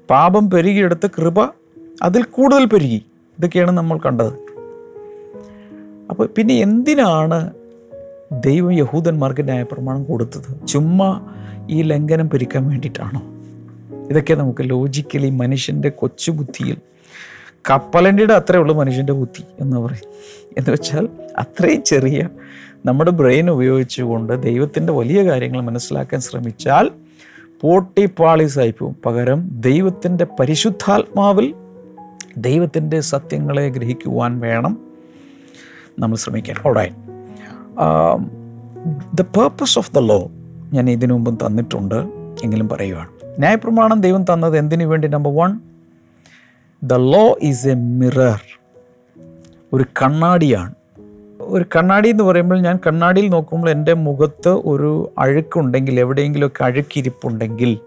പാപം 0.10 0.50
പെരുകിയെടുത്ത് 0.50 1.10
കൃപ 1.18 1.42
അതിൽ 2.04 2.24
കൂടുതൽ 2.24 2.66
പെരുകി. 2.66 3.06
ഇതൊക്കെയാണ് 3.38 3.72
നമ്മൾ 3.72 3.98
കണ്ടത്. 3.98 4.34
അപ്പോൾ 6.10 6.28
പിന്നെ 6.28 6.56
എന്തിനാണ് 6.56 7.54
ദൈവം 8.46 8.72
യഹൂദന്മാർക്ക് 8.72 9.44
ന്യായപ്രമാണം 9.44 10.04
കൊടുത്തത്? 10.04 10.68
ചുമ്മാ 10.68 11.22
ഈ 11.70 11.82
ലംഘനം 11.82 12.30
പെരുക്കാൻ 12.30 12.70
വേണ്ടിയിട്ടാണോ? 12.70 13.22
ഇതൊക്കെ 14.10 14.34
നമുക്ക് 14.34 14.70
ലോജിക്കലി 14.70 15.30
മനുഷ്യന്റെ 15.30 15.90
കൊച്ചു 15.90 16.32
ബുദ്ധിയിൽ 16.32 16.78
കപ്പലണ്ടിയുടെ 17.70 18.34
അത്രേ 18.34 18.60
ഉള്ളൂ 18.60 18.80
മനുഷ്യന്റെ 18.80 19.14
ബുദ്ധി 19.14 19.44
എന്ന് 19.60 19.78
പറയും. 19.78 20.10
എന്ന് 20.58 20.72
വെച്ചാൽ 20.72 21.10
അത്രയും 21.40 21.84
ചെറിയ 21.84 22.30
നമ്മുടെ 22.86 23.12
ബ്രെയിൻ 23.12 23.50
ഉപയോഗിച്ചുകൊണ്ട് 23.50 24.34
ദൈവത്തിന്റെ 24.44 24.94
വലിയ 24.94 25.20
കാര്യങ്ങൾ 25.30 25.62
മനസ്സിലാക്കാൻ 25.62 26.20
ശ്രമിച്ചാൽ 26.22 26.86
പോട്ടിപ്പാളീസായി 27.62 28.74
പോകും 28.80 28.96
പകരം 29.06 29.40
ദൈവത്തിന്റെ 29.60 30.26
പരിശുദ്ധാത്മാവിൽ 30.40 31.48
ദൈവത്തിന്റെ 32.38 33.00
സത്യങ്ങളെ 33.12 33.70
ഗ്രഹിക്കുവാൻ 33.70 34.40
വേണം 34.40 34.74
നമ്മൾ 36.00 36.16
ശ്രമിക്കാൻ. 36.16 36.58
ഓടായി 36.68 36.92
the 39.16 39.22
purpose 39.38 39.80
of 39.80 39.92
the 39.96 40.00
law 40.12 40.20
ഞാൻ 40.74 40.90
ഇതിനു 40.90 41.14
മുമ്പും 41.14 41.36
തന്നിട്ടുണ്ട് 41.46 42.00
എങ്കിലും 42.44 42.70
പറയുകയാണ് 42.70 43.12
ന്യായപ്രമാണം 43.40 44.02
ദൈവം 44.02 44.24
തന്നത് 44.24 44.58
എന്തിനു 44.58 44.86
വേണ്ടി? 44.86 45.08
Number 45.08 45.32
one 45.36 45.52
the 46.84 46.94
law 46.94 47.26
is 47.44 47.68
a 47.68 47.78
mirror 48.02 48.42
ഒരു 49.74 49.86
കണ്ണാടിയാണ്. 50.02 50.75
ഒരു 51.48 51.66
കണ്ണാടി 51.76 52.10
എന്ന് 52.10 52.24
പറയുമ്പോൾ 52.24 52.60
ഞാൻ 52.62 52.80
കണ്ണാടിയിൽ 52.88 53.30
നോക്കുമ്പോൾ 53.30 53.70
എന്റെ 53.70 53.94
മുഖത്ത് 53.94 54.50
ഒരു 54.50 55.14
അഴുക്കുണ്ടെങ്കിൽ 55.18 56.00
എവിടെയെങ്കിലുമൊക്കെ 56.00 56.64
അഴുക്കിരിപ്പുണ്ടെങ്കിൽ 56.64 57.78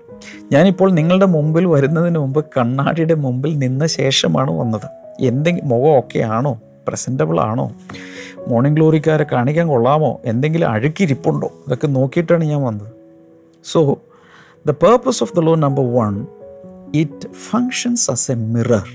ഞാനിപ്പോൾ 0.52 0.92
നിങ്ങളുടെ 0.92 1.26
മുമ്പിൽ 1.26 1.66
വരുന്നതിന് 1.66 2.18
മുമ്പ് 2.18 2.44
കണ്ണാടിയുടെ 2.44 3.14
മുമ്പിൽ 3.14 3.58
നിന്ന 3.58 3.86
ശേഷമാണ് 3.86 4.50
വന്നത്. 4.50 4.88
എന്തെങ്കിലും 5.20 5.68
മുഖം 5.68 5.98
ഒക്കെ 5.98 6.18
ആണോ? 6.18 6.60
പ്രസന്റബിൾ 6.88 7.40
ആണോ? 7.40 7.72
മോർണിംഗ് 8.48 8.76
ഗ്ലോറിക്കാരെ 8.76 9.26
കാണിക്കാൻ 9.32 9.68
കൊള്ളാമോ? 9.68 10.20
എന്തെങ്കിലും 10.24 10.70
അഴുക്കിരിപ്പുണ്ടോ? 10.70 11.50
ഇതൊക്കെ 11.66 11.86
നോക്കിയിട്ടാണ് 11.86 12.44
ഞാൻ 12.44 12.62
വന്നത്. 12.62 12.88
So 13.64 13.98
the 14.66 14.70
purpose 14.70 15.22
of 15.22 15.36
the 15.36 15.40
law 15.40 15.54
number 15.54 15.94
one 15.94 16.26
it 16.94 17.28
functions 17.50 18.10
as 18.10 18.30
a 18.30 18.34
mirror 18.34 18.86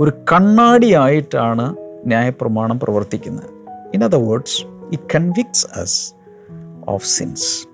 ഒരു 0.00 0.12
കണ്ണാടിയായിട്ടാണ് 0.32 1.76
ന്യായപ്രമാണം 2.06 2.80
പ്രവർത്തിക്കുന്നത്. 2.80 3.55
In 3.94 4.04
other 4.04 4.28
words 4.28 4.62
it 4.92 5.02
convicts 5.14 5.66
us 5.78 6.14
of 6.88 7.06
sins 7.06 7.68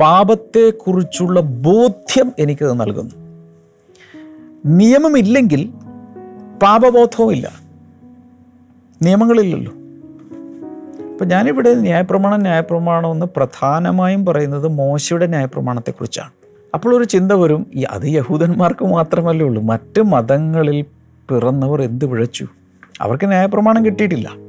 പാപത്തെക്കുറിച്ചുള്ള 0.00 1.40
ബോധ്യം 1.40 2.32
എനിക്കത് 2.38 2.80
നൽകുന്നു. 2.80 3.14
നിയമമില്ലെങ്കിൽ 4.66 5.72
പാപബോധവും 6.62 7.32
ഇല്ല. 7.32 7.52
നിയമങ്ങളില്ലല്ലോ. 9.02 9.72
അപ്പം 11.12 11.28
ഞാനിവിടെ 11.28 11.74
ന്യായപ്രമാണം 11.74 12.40
ന്യായപ്രമാണം 12.40 13.10
എന്ന് 13.10 13.26
പ്രധാനമായും 13.36 14.26
പറയുന്നത് 14.26 14.68
മോശയുടെ 14.68 15.26
ന്യായപ്രമാണത്തെക്കുറിച്ചാണ്. 15.26 16.30
അപ്പോൾ 16.74 16.96
ഒരു 16.96 17.04
ചിന്ത 17.04 17.32
വരും 17.32 17.66
അത് 17.90 18.02
യഹൂദന്മാർക്ക് 18.04 18.84
മാത്രമല്ലേ 18.84 19.46
ഉള്ളൂ. 19.46 19.62
മറ്റ് 19.62 20.02
മതങ്ങളിൽ 20.02 20.82
പിറന്നവർ 21.30 21.82
എന്ത് 21.82 22.04
പിഴച്ചു? 22.04 22.46
അവർക്ക് 23.00 23.28
ന്യായപ്രമാണം 23.28 23.84
കിട്ടിയിട്ടില്ല. 23.84 24.47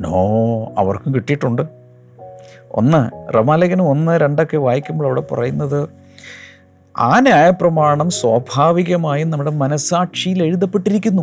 നോ 0.00 0.24
അവർക്കും 0.78 1.14
കിട്ടിയിട്ടുണ്ട്. 1.14 1.62
ഒന്ന് 2.70 3.32
റമാലേഖനം 3.34 3.88
ഒന്ന് 3.88 4.20
രണ്ടൊക്കെ 4.20 4.56
വായിക്കുമ്പോൾ 4.56 5.04
അവിടെ 5.04 5.20
പറയുന്നത് 5.20 5.88
ആ 6.98 7.20
ന്യായപ്രമാണം 7.20 8.10
സ്വാഭാവികമായും 8.10 9.30
നമ്മുടെ 9.30 9.50
മനസാക്ഷിയിൽ 9.50 10.42
എഴുതപ്പെട്ടിരിക്കുന്നു. 10.42 11.22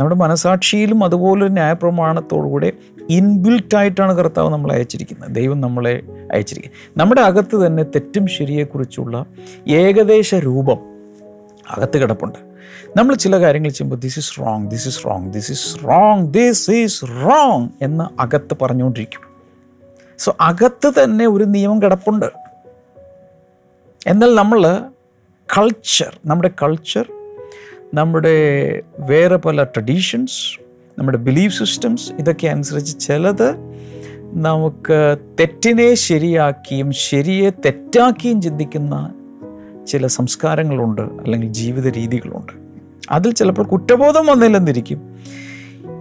നമ്മുടെ 0.00 0.14
മനസാക്ഷിയിലും 0.14 1.04
അതുപോലൊരു 1.04 1.52
ന്യായപ്രമാണത്തോടുകൂടെ 1.52 2.72
ഇൻബിൽറ്റ് 3.10 3.76
ആയിട്ടാണ് 3.76 4.12
കർത്താവ് 4.12 4.52
നമ്മളെ 4.52 4.74
അയച്ചിരിക്കുന്നത്. 4.74 5.34
ദൈവം 5.34 5.60
നമ്മളെ 5.60 6.02
അയച്ചിരിക്കുന്നത് 6.32 7.00
നമ്മുടെ 7.00 7.20
അകത്ത് 7.20 7.66
തന്നെ 7.66 7.82
തെറ്റും 7.82 8.26
ശരിയെക്കുറിച്ചുള്ള 8.26 9.24
ഏകദേശ 9.68 10.34
രൂപം 10.34 10.78
അകത്ത് 11.70 11.98
കിടപ്പുണ്ട്. 11.98 12.45
നമ്മൾ 12.96 13.14
ചില 13.14 13.40
കാര്യങ്ങൾ 13.40 13.68
ചെയ്യുമ്പോൾ 13.68 13.96
this 13.96 14.18
is 14.18 14.38
wrong 14.38 14.70
this 14.70 14.88
is 14.88 15.06
wrong 15.06 15.32
this 15.32 15.52
is 15.52 15.84
wrong 15.84 16.32
this 16.32 16.70
is 16.70 17.04
wrong 17.04 17.68
എന്ന് 17.82 18.20
അകത്ത് 18.20 18.56
പറഞ്ഞുകൊണ്ടിരിക്കും. 18.62 19.20
സോ 20.18 20.36
അകത്ത് 20.40 21.04
തന്നെ 21.04 21.28
ഒരു 21.28 21.44
നിയമം 21.44 21.82
കിടപ്പുണ്ട്. 21.82 22.26
എന്നാൽ 24.06 24.34
നമ്മൾ 24.34 24.82
കൾച്ചർ 25.58 26.20
നമ്മുടെ 26.26 26.50
കൾച്ചർ 26.62 27.06
നമ്മുടെ 27.94 28.36
വേറെ 28.98 29.36
പല 29.36 29.62
ട്രഡീഷൻസ് 29.62 30.60
നമ്മുടെ 30.98 31.18
ബിലീഫ് 31.18 31.58
സിസ്റ്റംസ് 31.58 32.12
ഇതൊക്കെ 32.12 32.46
അനുസരിച്ച് 32.46 32.98
ചിലത് 32.98 33.56
നമുക്ക് 34.32 35.16
തെറ്റിനെ 35.40 35.94
ശരിയാക്കിയും 35.94 36.92
ശരിയെ 36.92 37.50
തെറ്റാക്കിയും 37.50 38.42
ചിന്തിക്കുന്ന 38.42 39.14
ചില 39.86 40.06
സംസ്കാരങ്ങളുണ്ട് 40.06 41.02
അല്ലെങ്കിൽ 41.02 41.48
ജീവിത 41.48 41.88
രീതികളുണ്ട്. 41.92 42.52
അതിൽ 43.10 43.32
ചിലപ്പോൾ 43.32 43.66
കുറ്റബോധം 43.66 44.26
വന്നില്ലെന്നിരിക്കും 44.26 45.16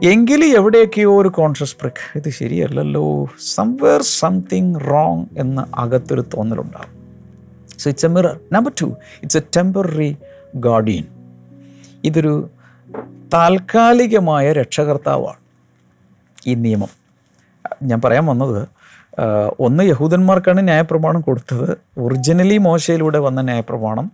എങ്കിലും 0.04 0.48
എവിടെയൊക്കെയോ 0.48 1.22
ഒരു 1.22 1.30
കോൺഷ്യസ് 1.30 1.76
ബ്രേക്ക് 1.82 2.18
ഇത് 2.18 2.30
ശരിയല്ലല്ലോ 2.30 3.28
സംവേർ 3.56 4.02
സംതിങ് 4.02 4.76
റോങ് 4.76 5.26
എന്ന 5.38 5.66
അകത്തൊരു 5.76 6.22
തോന്നലുണ്ടാകും 6.22 6.96
so 7.80 7.90
it's 7.90 8.06
a 8.06 8.10
mirror 8.10 8.40
number 8.52 8.72
two 8.82 8.86
it's 9.24 9.38
a 9.38 9.42
temporary 9.58 10.18
guardian 10.56 11.04
ഇതൊരു 12.04 12.50
താൽക്കാലികമായ 13.34 14.54
രക്ഷകർത്താവാണ് 14.54 15.40
ഈ 16.48 16.54
നിയമം. 16.54 16.88
ഞാൻ 17.84 18.02
പറയാൻ 18.02 18.26
വന്നത് 18.26 18.68
ഒന്ന് 19.60 19.84
യഹൂദന്മാർക്കാണ് 19.84 20.64
ന്യായപ്രമാണം 20.64 21.22
കൊടുത്തത്. 21.22 21.78
ഒറിജിനലി 21.98 22.58
മോശയിലൂടെ 22.58 23.20
വന്ന 23.20 23.42
ന്യായപ്രമാണം. 23.42 24.12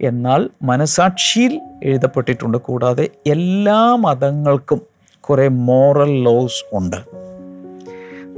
എന്നാൽ 0.00 0.50
മനസാക്ഷിയിൽ 0.62 1.60
എഴുതപ്പെട്ടിട്ടുണ്ട്. 1.82 2.58
കൂടാതെ 2.58 3.08
എല്ലാ 3.26 3.94
മതങ്ങൾക്കും 3.94 4.80
കുറേ 5.20 5.48
മോറൽ 5.48 6.22
ലോസ് 6.22 6.64
ഉണ്ട്. 6.72 6.96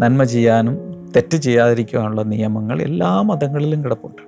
നന്മ 0.01 0.25
ചെയ്യാനും 0.25 0.79
തെറ്റ് 1.17 1.37
ചെയ്യാതിരിക്കാനുള്ള 1.37 2.23
നിയമങ്ങൾ 2.23 2.83
എല്ലാ 2.83 3.21
മതങ്ങളിലും 3.21 3.85
കിടപ്പുണ്ട്. 3.85 4.23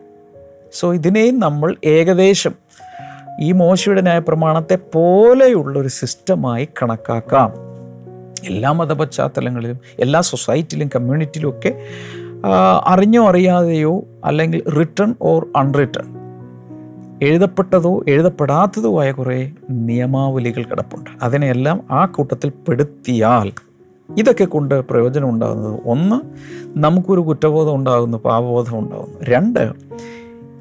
സോ 0.73 0.95
ഇതിനെയും 0.95 1.41
നമ്മൾ 1.41 1.77
ഏകദേശം 1.85 2.55
ഈ 3.41 3.53
മോശയുടെ 3.53 4.01
ന്യായപ്രമാണത്തെ 4.01 4.79
പോലെയുള്ള 4.95 5.79
ഒരു 5.79 5.89
സിസ്റ്റമായി 5.89 6.69
കണക്കാക്കാം. 6.83 7.70
എല്ലാ 8.47 8.73
മതപശ്ചാത്തലങ്ങളിലും 8.73 9.79
എല്ലാ 9.99 10.21
സൊസൈറ്റിയിലും 10.21 10.91
കമ്മ്യൂണിറ്റിയിലും 10.95 11.49
ഒക്കെ 11.49 11.83
അറിഞ്ഞോ 12.85 13.29
അറിയാതെയോ 13.29 14.05
അല്ലെങ്കിൽ 14.25 14.69
റിട്ടേൺ 14.69 15.15
ഓർ 15.23 15.47
അൺറിട്ടേൺ 15.57 16.21
എഴുതപ്പെട്ടതോ 17.23 18.05
എഴുതപ്പെടാത്തതോ 18.09 19.01
ആയ 19.01 19.13
കുറേ 19.13 19.53
നിയമാവലികൾ 19.71 20.63
കിടപ്പുണ്ട്. 20.63 21.11
അതിനെയെല്ലാം 21.23 21.83
ആ 21.91 22.07
കൂട്ടത്തിൽ 22.07 22.53
പെടുത്തിയാൽ 22.69 23.53
ഇതൊക്കെ 24.19 24.45
കൊണ്ട് 24.45 24.75
പ്രയോജനം 24.75 25.29
ഉണ്ടാകുന്നത് 25.31 25.81
ഒന്ന് 25.85 26.21
നമുക്കൊരു 26.79 27.21
കുറ്റബോധം 27.21 27.75
ഉണ്ടാകുന്നു 27.75 28.19
പാപബോധം 28.19 28.79
ഉണ്ടാകുന്നു. 28.79 29.19
രണ്ട് 29.23 29.73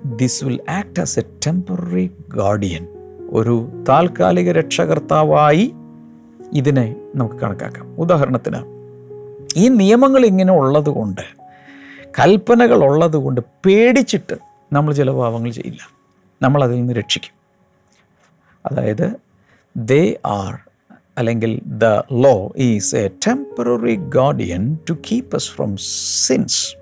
this 0.05 0.45
will 0.45 0.59
act 0.69 1.01
as 1.01 1.19
a 1.19 1.24
temporary 1.48 2.12
guardian 2.36 2.88
ഒരു 3.31 3.69
താൽക്കാലിക 3.89 4.51
രക്ഷകർത്താവായി 4.51 5.74
ഇതിനെ 6.53 6.95
നമുക്ക് 7.15 7.35
കണക്കാക്കാം. 7.35 7.95
ഉദാഹരണത്തിന് 7.99 8.79
ഈ 9.55 9.67
നിയമങ്ങൾ 9.67 10.25
ഇങ്ങനെ 10.25 10.53
ഉള്ളത് 10.53 10.89
കൊണ്ട് 10.89 11.21
കൽപ്പനകൾ 12.19 12.83
ഉള്ളത് 12.83 13.17
കൊണ്ട് 13.17 13.41
പേടിച്ചിട്ട് 13.65 14.37
നമ്മൾ 14.73 14.93
ചില 14.93 15.11
പാവങ്ങൾ 15.11 15.51
ചെയ്യില്ല. 15.51 15.79
നമ്മൾ 16.41 16.63
അതിൽ 16.63 16.75
നിന്ന് 16.75 16.93
രക്ഷിക്കും. 16.93 17.39
അതായത് 18.65 19.13
ദേ 19.77 20.17
ആർ 20.25 20.59
അല്ലെങ്കിൽ 21.17 21.61
the 21.65 21.85
law 22.13 22.53
is 22.57 22.95
a 22.95 23.07
temporary 23.07 23.95
guardian 23.95 24.77
to 24.89 24.93
keep 24.93 25.35
us 25.35 25.49
from 25.49 25.75
sins 26.27 26.75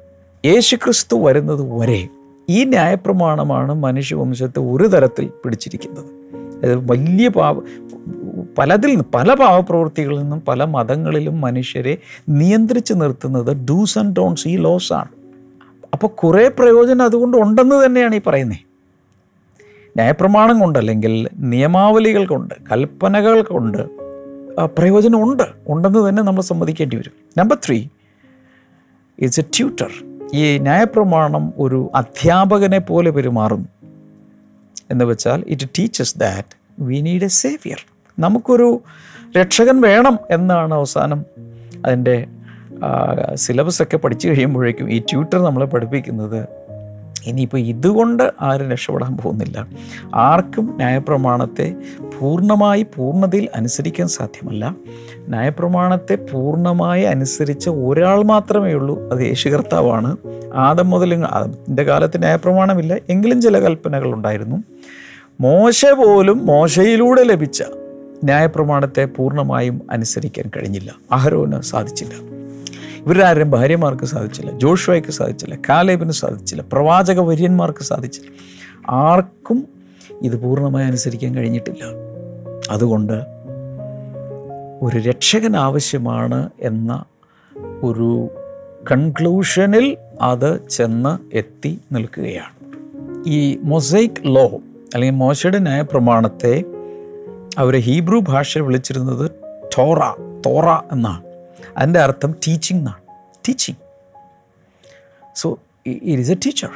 യേശുക്രിസ്തു 0.45 1.23
വരുന്നത് 1.23 1.79
വരെ 1.79 2.07
ഈ 2.49 2.63
ന്യായപ്രമാണമാണ് 2.63 3.73
മനുഷ്യവംശത്തെ 3.73 4.59
ഒരു 4.59 4.87
തരത്തിൽ 4.87 5.31
പിടിച്ചിരിക്കുന്നത്. 5.45 6.05
അതായത് 6.57 6.91
വലിയ 6.91 7.29
പാപ 7.29 7.57
പലതിൽ 8.57 8.89
നിന്ന് 8.89 9.03
പല 9.15 9.33
പാവപ്രവൃത്തികളിൽ 9.33 10.19
നിന്നും 10.19 10.41
പല 10.41 10.63
മതങ്ങളിലും 10.63 11.41
മനുഷ്യരെ 11.41 11.97
നിയന്ത്രിച്ച് 12.29 12.93
നിർത്തുന്നത് 12.93 13.65
ഡൂസ് 13.65 13.97
ആൻഡ് 13.99 14.15
ഡോൺസ് 14.15 14.47
ഈ 14.47 14.57
ലോസ് 14.57 14.93
ആണ്. 14.93 15.07
അപ്പോൾ 15.93 16.07
കുറേ 16.07 16.47
പ്രയോജനം 16.47 17.05
അതുകൊണ്ട് 17.05 17.37
ഉണ്ടെന്ന് 17.37 17.85
തന്നെയാണ് 17.85 18.15
ഈ 18.15 18.21
പറയുന്നത് 18.27 18.57
ന്യായപ്രമാണം 19.95 20.59
കൊണ്ട് 20.59 20.79
അല്ലെങ്കിൽ 20.79 21.29
നിയമാവലികൾ 21.37 22.25
കൊണ്ട് 22.25 22.53
കൽപ്പനകൾ 22.71 23.41
കൊണ്ട് 23.41 23.77
പ്രയോജനം 24.65 25.31
ഉണ്ട്. 25.31 25.43
ഉണ്ടെന്ന് 25.67 26.09
തന്നെ 26.09 26.23
നമ്മൾ 26.23 26.41
സമ്മതിക്കേണ്ടി 26.41 26.97
വരും. 26.97 27.11
Number 27.37 27.57
three 27.67 27.87
it's 29.19 29.39
a 29.39 29.43
tutor 29.43 29.91
ഈ 30.33 30.57
ന്യായപ്രമാണം 30.57 31.53
ഒരു 31.57 31.91
അധ്യാപകനെ 31.95 32.79
പോലെ 32.79 33.09
പെരുമാറുന്നു. 33.11 33.67
എന്ന് 34.91 35.05
വെച്ചാൽ 35.05 35.43
it 35.47 35.67
teaches 35.79 36.19
that 36.19 36.47
we 36.79 36.99
need 36.99 37.23
a 37.23 37.27
saviour 37.27 37.85
നമുക്കൊരു 38.19 38.81
രക്ഷകൻ 39.37 39.81
വേണം 39.81 40.19
എന്നാണ് 40.31 40.73
അവസാനം 40.73 41.25
അതിന്റെ 41.85 42.25
സിലബസൊക്കെ 43.33 43.97
പഠിച്ചു 43.97 44.27
കഴിയുമ്പോഴേക്കും 44.27 44.91
ഈ 44.91 44.99
ട്യൂട്ടർ 44.99 45.41
നമ്മളെ 45.41 45.65
പഠിപ്പിക്കുന്നത്. 45.65 46.47
ഇനിയിപ്പോൾ 47.25 47.57
ഇതുകൊണ്ട് 47.57 48.33
ആരും 48.41 48.71
രക്ഷപ്പെടാൻ 48.71 49.17
പോകുന്നില്ല. 49.17 49.67
ആർക്കും 50.15 50.73
ന്യായപ്രമാണത്തെ 50.75 51.75
പൂർണമായി 52.19 52.85
പൂർണതയിൽ 52.95 53.47
അനുസരിക്കാൻ 53.55 54.07
സാധ്യമല്ല. 54.07 54.75
ന്യായപ്രമാണത്തെ 55.29 56.15
പൂർണമായി 56.15 57.03
അനുസരിച്ച 57.03 57.69
ഒരാൾ 57.69 58.23
മാത്രമേ 58.23 58.73
ഉള്ളൂ 58.73 59.11
അത് 59.11 59.19
യേശു 59.19 59.49
കർത്താവാണ്. 59.49 60.17
ആദം 60.53 60.89
മുതൽ 60.89 61.25
അതിന്റെ 61.25 61.83
കാലത്ത് 61.83 62.19
ന്യായപ്രമാണമില്ല 62.19 62.93
എങ്കിലും 63.09 63.41
ചില 63.41 63.59
കൽപ്പനകൾ 63.59 64.13
ഉണ്ടായിരുന്നു 64.13 64.57
മോശ 65.41 65.85
പോലും 65.85 66.45
മോശയിലൂടെ 66.45 67.23
ലഭിച്ച 67.23 67.63
ന്യായപ്രമാണത്തെ 68.23 69.05
പൂർണമായും 69.05 69.81
അനുസരിക്കാൻ 69.91 70.51
കഴിഞ്ഞില്ല. 70.57 70.95
അഹരോന് 71.11 71.61
സാധിച്ചില്ല. 71.61 72.13
ഇവരാരും 73.05 73.51
ഭാര്യമാർക്ക് 73.51 74.05
സാധിച്ചില്ല 74.05 74.59
ജോഷുവയ്ക്ക് 74.59 75.09
സാധിച്ചില്ല 75.09 75.57
കാലേബിന് 75.69 76.11
സാധിച്ചില്ല 76.11 76.63
പ്രവാചക 76.71 77.19
വര്യന്മാർക്ക് 77.19 77.79
സാധിച്ചില്ല. 77.79 78.31
ആർക്കും 78.89 79.67
ഇത് 80.21 80.41
പൂർണമായി 80.41 80.85
അനുസരിക്കാൻ 80.85 81.35
കഴിഞ്ഞിട്ടില്ല. 81.35 81.83
അതുകൊണ്ട് 82.71 83.13
ഒരു 84.81 84.97
രക്ഷകൻ 84.97 85.57
ആവശ്യമാണ് 85.57 86.49
എന്ന 86.61 87.03
ഒരു 87.83 88.29
കൺക്ലൂഷനിൽ 88.91 89.97
അത് 90.21 90.69
ചെന്ന് 90.69 91.37
എത്തി 91.37 91.79
നിൽക്കുകയാണ്. 91.91 92.57
ഈ 93.27 93.59
മൊസൈക്ക് 93.63 94.13
ലോ 94.25 94.45
അല്ലെങ്കിൽ 94.93 95.15
മോശയുടെ 95.15 95.59
ന്യായപ്രമാണത്തെ 95.59 96.63
അവർ 97.57 97.79
ഹീബ്രു 97.79 98.21
ഭാഷ 98.23 98.57
വിളിച്ചിരുന്നത് 98.57 99.31
ടോറ 99.77 99.99
തോറ 100.45 100.79
എന്നാണ്. 100.91 101.23
അതിന്റെ 101.77 101.99
അർത്ഥം 101.99 102.31
ടീച്ചിങ് 102.47 102.79
എന്നാണ്. 102.79 103.01
Teaching 103.47 103.77
so 105.35 105.59
it 105.85 106.05
is 106.05 106.31
a 106.31 106.35
teacher 106.35 106.69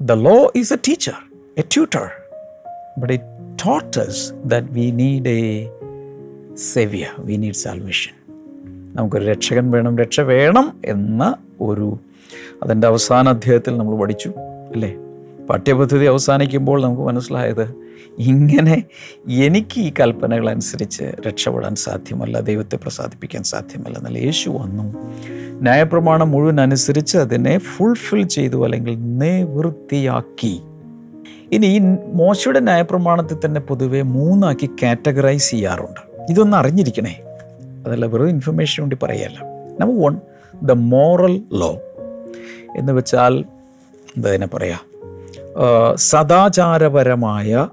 the 0.00 0.12
law 0.12 0.52
is 0.56 0.72
a 0.72 0.76
teacher 0.88 1.12
a 1.58 1.62
tutor 1.62 2.10
but 2.98 3.12
it 3.12 3.24
tutors 3.66 4.32
that 4.44 4.68
we 4.68 4.90
need 4.90 5.28
a 5.28 5.68
saviour 6.56 7.06
we 7.18 7.36
need 7.36 7.54
salvation 7.54 8.12
നമുക്കൊരു 8.94 9.24
രക്ഷകൻ 9.24 9.70
വേണം 9.70 9.98
രക്ഷ 9.98 10.20
വേണം 10.20 10.80
എന്ന 10.84 11.36
ഒരു 11.60 11.98
അതിന്റെ 12.62 12.86
അവസാന 12.86 13.28
അധ്യായത്തിൽ 13.28 13.76
നമ്മൾ 13.76 13.96
പഠിച്ചു 13.96 14.28
അല്ലേ? 14.72 14.94
പാഠ്യപദ്ധതി 15.50 16.04
അവസാനിക്കുമ്പോൾ 16.04 16.82
നമുക്ക് 16.82 17.02
മനസ്സിലായത് 17.02 17.86
ഇങ്ങനെ 18.18 18.84
എനിക്ക് 19.28 19.80
ഈ 19.80 19.92
കൽപ്പനകൾ 20.00 20.50
അനുസരിച്ച് 20.50 21.02
രക്ഷപ്പെടാൻ 21.02 21.74
സാധ്യമല്ല 21.74 22.40
ദൈവത്തെ 22.40 22.76
പ്രസാദിപ്പിക്കാൻ 22.76 23.42
സാധ്യമല്ല 23.42 23.98
എന്നാൽ 23.98 24.18
യേശു 24.18 24.50
വന്നു. 24.50 24.94
ന്യായപ്രമാണം 25.62 26.30
മുഴുവൻ 26.30 26.60
അനുസരിച്ച് 26.60 27.18
അതിനെ 27.18 27.58
ഫുൾഫിൽ 27.58 28.22
ചെയ്തു 28.26 28.64
അല്ലെങ്കിൽ 28.64 29.18
നിവൃത്തിയാക്കി. 29.18 30.60
ഇനി 31.52 31.66
ഈ 31.66 31.80
മോശയുടെ 32.12 32.60
ന്യായപ്രമാണത്തിൽ 32.60 33.36
തന്നെ 33.44 33.60
പൊതുവെ 33.60 34.02
മൂന്നാക്കി 34.02 34.70
കാറ്റഗറൈസ് 34.82 35.50
ചെയ്യാറുണ്ട്. 35.50 36.00
ഇതൊന്ന് 36.30 36.56
അറിഞ്ഞിരിക്കണേ. 36.56 37.20
അതല്ല 37.86 38.06
വെറും 38.06 38.28
ഇൻഫർമേഷൻ 38.28 38.82
വേണ്ടി 38.82 38.96
പറയല്ല. 39.02 39.38
Number 39.80 40.02
one 40.02 40.20
the 40.62 40.72
moral 40.72 41.42
law 41.52 41.78
എന്ന് 42.76 42.92
വെച്ചാൽ 42.92 43.44
എന്താ 44.16 44.28
ഇതിനെ 44.28 44.46
പറയാ? 44.46 44.74
ആ, 44.74 44.85
സദാചാരപരമായ 45.94 47.68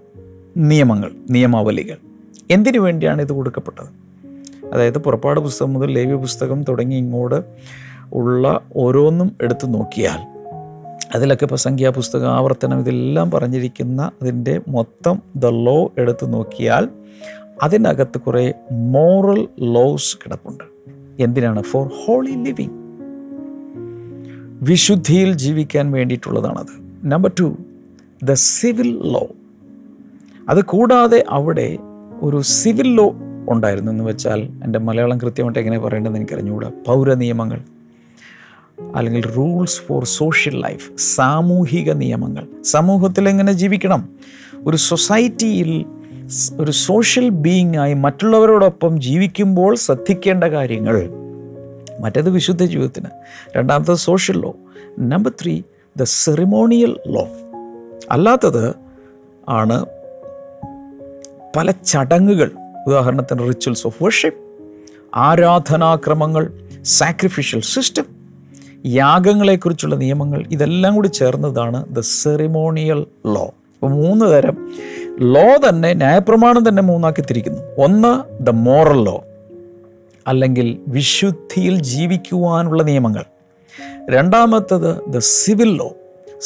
നിയമങ്ങൾ 0.57 1.11
നിയമാവലികൾ. 1.29 1.97
എന്തിനു 2.51 2.79
വേണ്ടിയാണ് 2.79 3.21
ഇത് 3.21 3.31
കൊടുക്കപ്പെട്ടത്? 3.31 4.03
അതായത് 4.73 4.97
പുറപ്പാട് 4.97 5.39
പുസ്തകം 5.39 5.73
മുതൽ 5.73 5.91
ലേവ്യ 5.91 6.15
പുസ്തകം 6.15 6.63
തുടങ്ങി 6.63 6.95
ഇങ്ങോട്ട് 6.95 7.43
ഉള്ള 8.13 8.61
ഓരോന്നും 8.75 9.35
എടുത്തു 9.41 9.67
നോക്കിയാൽ 9.67 10.33
അതിലൊക്കെ 11.15 11.43
ഇപ്പോൾ 11.43 11.55
സംഖ്യാപുസ്തകം 11.55 12.31
ആവർത്തനം 12.31 12.79
ഇതെല്ലാം 12.79 13.31
പറഞ്ഞിരിക്കുന്ന 13.31 14.11
അതിന്റെ 14.21 14.61
മൊത്തം 14.67 15.21
ദ 15.35 15.45
ലോ 15.45 15.91
എടുത്തു 15.97 16.25
നോക്കിയാൽ 16.25 16.89
അതിനകത്ത് 17.63 18.17
കുറേ 18.17 18.53
മോറൽ 18.71 19.47
ലോസ് 19.59 20.17
കിടപ്പുണ്ട്. 20.17 20.63
എന്തിനാണ്? 21.19 21.63
For 21.63 21.89
holy 22.05 22.31
living. 22.31 22.69
വിശുദ്ധിയിൽ 24.61 25.33
ജീവിക്കാൻ 25.33 25.91
വേണ്ടിയിട്ടുള്ളതാണത്. 25.91 26.83
Number 27.05 27.31
two 27.39 27.57
the 28.23 28.33
civil 28.33 29.11
law 29.11 29.27
അത് 30.49 30.63
കൂടാതെ 30.63 31.25
അവിടെ 31.29 31.77
ഒരു 32.21 32.41
സിവിൽ 32.41 32.95
ലോ 32.95 33.15
ഉണ്ടായിരുന്നു. 33.49 33.91
എന്ന് 33.91 34.03
വെച്ചാൽ 34.03 34.41
എന്റെ 34.63 34.79
മലയാളം 34.79 35.17
കൃത്യമായിട്ട് 35.17 35.59
എങ്ങനെ 35.59 35.79
പറയേണ്ടതെന്ന് 35.79 36.19
എനിക്കറിഞ്ഞുകൂടാ. 36.19 36.71
പൗര 36.87 37.13
നിയമങ്ങൾ 37.13 37.61
അല്ലെങ്കിൽ 38.95 39.31
റൂൾസ് 39.31 39.79
ഫോർ 39.79 40.05
സോഷ്യൽ 40.05 40.61
ലൈഫ് 40.61 40.91
സാമൂഹിക 40.97 41.91
നിയമങ്ങൾ. 41.91 42.47
സമൂഹത്തിൽ 42.63 43.29
എങ്ങനെ 43.29 43.53
ജീവിക്കണം? 43.53 44.09
ഒരു 44.65 44.77
സൊസൈറ്റിയിൽ 44.77 45.85
ഒരു 46.59 46.71
സോഷ്യൽ 46.71 47.29
ബീയിങ് 47.29 47.75
ആയി 47.75 47.93
മറ്റുള്ളവരോടൊപ്പം 47.93 49.01
ജീവിക്കുമ്പോൾ 49.01 49.75
ശ്രദ്ധിക്കേണ്ട 49.75 50.43
കാര്യങ്ങൾ. 50.43 51.09
മറ്റേത് 52.01 52.29
വിശുദ്ധ 52.29 52.63
ജീവിതത്തിന്. 52.63 53.07
രണ്ടാമത്തത് 53.57 53.95
social 53.95 54.41
law 54.41 54.55
number 54.99 55.31
three 55.43 55.61
the 55.97 56.03
ceremonial 56.03 56.97
law 57.07 57.27
അല്ലാത്തത് 58.11 58.75
ആണ് 59.49 59.85
പല 61.55 61.71
ചടങ്ങുകൾ. 61.71 62.51
ഉദാഹരണത്തിന് 62.87 63.47
റിച്വൽസ് 63.47 63.87
ഓഫ് 63.87 64.03
വർഷിപ്പ് 64.03 64.39
ആരാധനാക്രമങ്ങൾ 65.15 66.51
സാക്രിഫിഷ്യൽ 66.83 67.61
സിസ്റ്റം 67.61 68.03
യാഗങ്ങളെക്കുറിച്ചുള്ള 68.85 69.95
നിയമങ്ങൾ 69.95 70.45
ഇതെല്ലാം 70.51 70.95
കൂടി 70.95 71.07
ചേർന്നതാണ് 71.07 71.95
ദ 71.95 71.99
സെറിമോണിയൽ 71.99 73.05
ലോ 73.25 73.43
അപ്പോൾ 73.43 73.91
മൂന്ന് 73.91 74.31
തരം 74.31 74.71
ലോ 75.19 75.69
തന്നെ 75.69 75.93
ന്യായപ്രമാണം 75.93 76.69
തന്നെ 76.69 76.83
മൂന്നാക്കി 76.83 77.21
തിരിക്കുന്നു 77.21 77.83
ഒന്ന് 77.83 78.43
ദ 78.43 78.49
മോറൽ 78.49 79.03
ലോ 79.03 79.23
അല്ലെങ്കിൽ 80.27 80.77
വിശുദ്ധിയിൽ 80.87 81.81
ജീവിക്കുവാനുള്ള 81.81 82.83
നിയമങ്ങൾ. 82.83 83.25
രണ്ടാമത്തത് 84.09 85.11
ദ 85.11 85.17
സിവിൽ 85.17 85.77
ലോ 85.77 85.95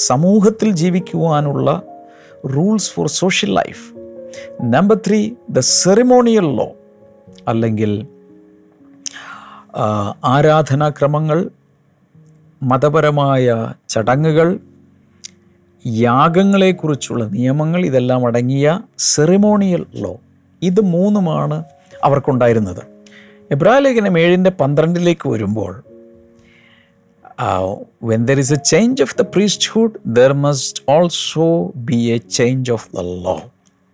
സമൂഹത്തിൽ 0.06 0.72
ജീവിക്കുവാനുള്ള 0.72 1.82
rules 2.56 2.92
for 2.92 3.08
social 3.08 3.56
life 3.56 3.98
number 4.64 4.98
three 5.08 5.32
the 5.50 5.60
ceremonial 5.60 6.58
law 6.58 6.74
അല്ലെങ്കിൽ 7.48 8.08
ആരാധനാക്രമങ്ങൾ 10.24 11.50
മതപരമായ 12.64 13.74
ചടങ്ങുകൾ 13.90 14.60
യാഗങ്ങളെക്കുറിച്ചുള്ള 15.88 17.24
നിയമങ്ങൾ 17.24 17.86
ഇതെല്ലാം 17.86 18.26
അടങ്ങിയ 18.26 18.80
സെറിമോണിയൽ 18.98 19.86
ലോ 19.96 20.20
ഇത് 20.62 20.82
മൂന്നുമാണ് 20.82 21.64
അവർക്കുണ്ടായിരുന്നത്. 22.04 22.84
എബ്രാഹിം 23.52 24.20
ഏഴിന്റെ 24.20 24.50
പന്ത്രണ്ടിലേക്ക് 24.50 25.30
വരുമ്പോൾ 25.30 25.84
when 28.04 28.26
there 28.26 28.40
is 28.40 28.54
a 28.54 28.56
change 28.56 29.02
of 29.02 29.16
the 29.18 29.22
priesthood 29.22 29.92
there 30.06 30.34
must 30.34 30.84
also 30.90 31.72
be 31.76 32.12
a 32.12 32.18
change 32.18 32.72
of 32.72 32.90
the 32.96 33.00
law 33.00 33.42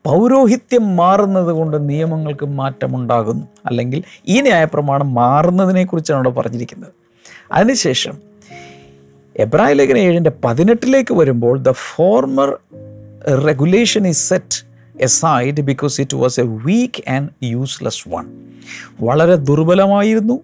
പൗരോഹിത്യം 0.06 0.95
മാറുന്നത് 0.95 1.47
കൊണ്ട് 1.47 1.89
നിയമങ്ങൾക്ക് 1.89 2.45
മാറ്റമുണ്ടാകുന്നു. 2.45 3.47
അല്ലെങ്കിൽ 3.65 4.03
ഈ 4.27 4.41
ന്യായപ്രമാണം 4.41 5.13
മാറുന്നതിനെക്കുറിച്ചാണ് 5.13 6.17
അവിടെ 6.17 6.29
പറഞ്ഞിരിക്കുന്നത്. 6.29 6.91
അതിനുശേഷം 7.51 8.17
എബ്രാഹിം 9.39 9.77
ലേഖന 9.77 9.97
ഏഴിന്റെ 9.97 10.32
പതിനെട്ടിലേക്ക് 10.43 11.13
വരുമ്പോൾ 11.13 11.60
the 11.60 11.71
former 11.71 12.58
regulation 13.45 14.08
is 14.08 14.29
set 14.29 14.65
aside 15.01 15.62
because 15.62 16.01
it 16.01 16.17
was 16.17 16.39
a 16.39 16.43
weak 16.43 17.10
and 17.10 17.29
useless 17.43 18.10
one 18.10 18.25
വളരെ 19.01 19.36
ദുർബലമായിരുന്നു. 19.36 20.39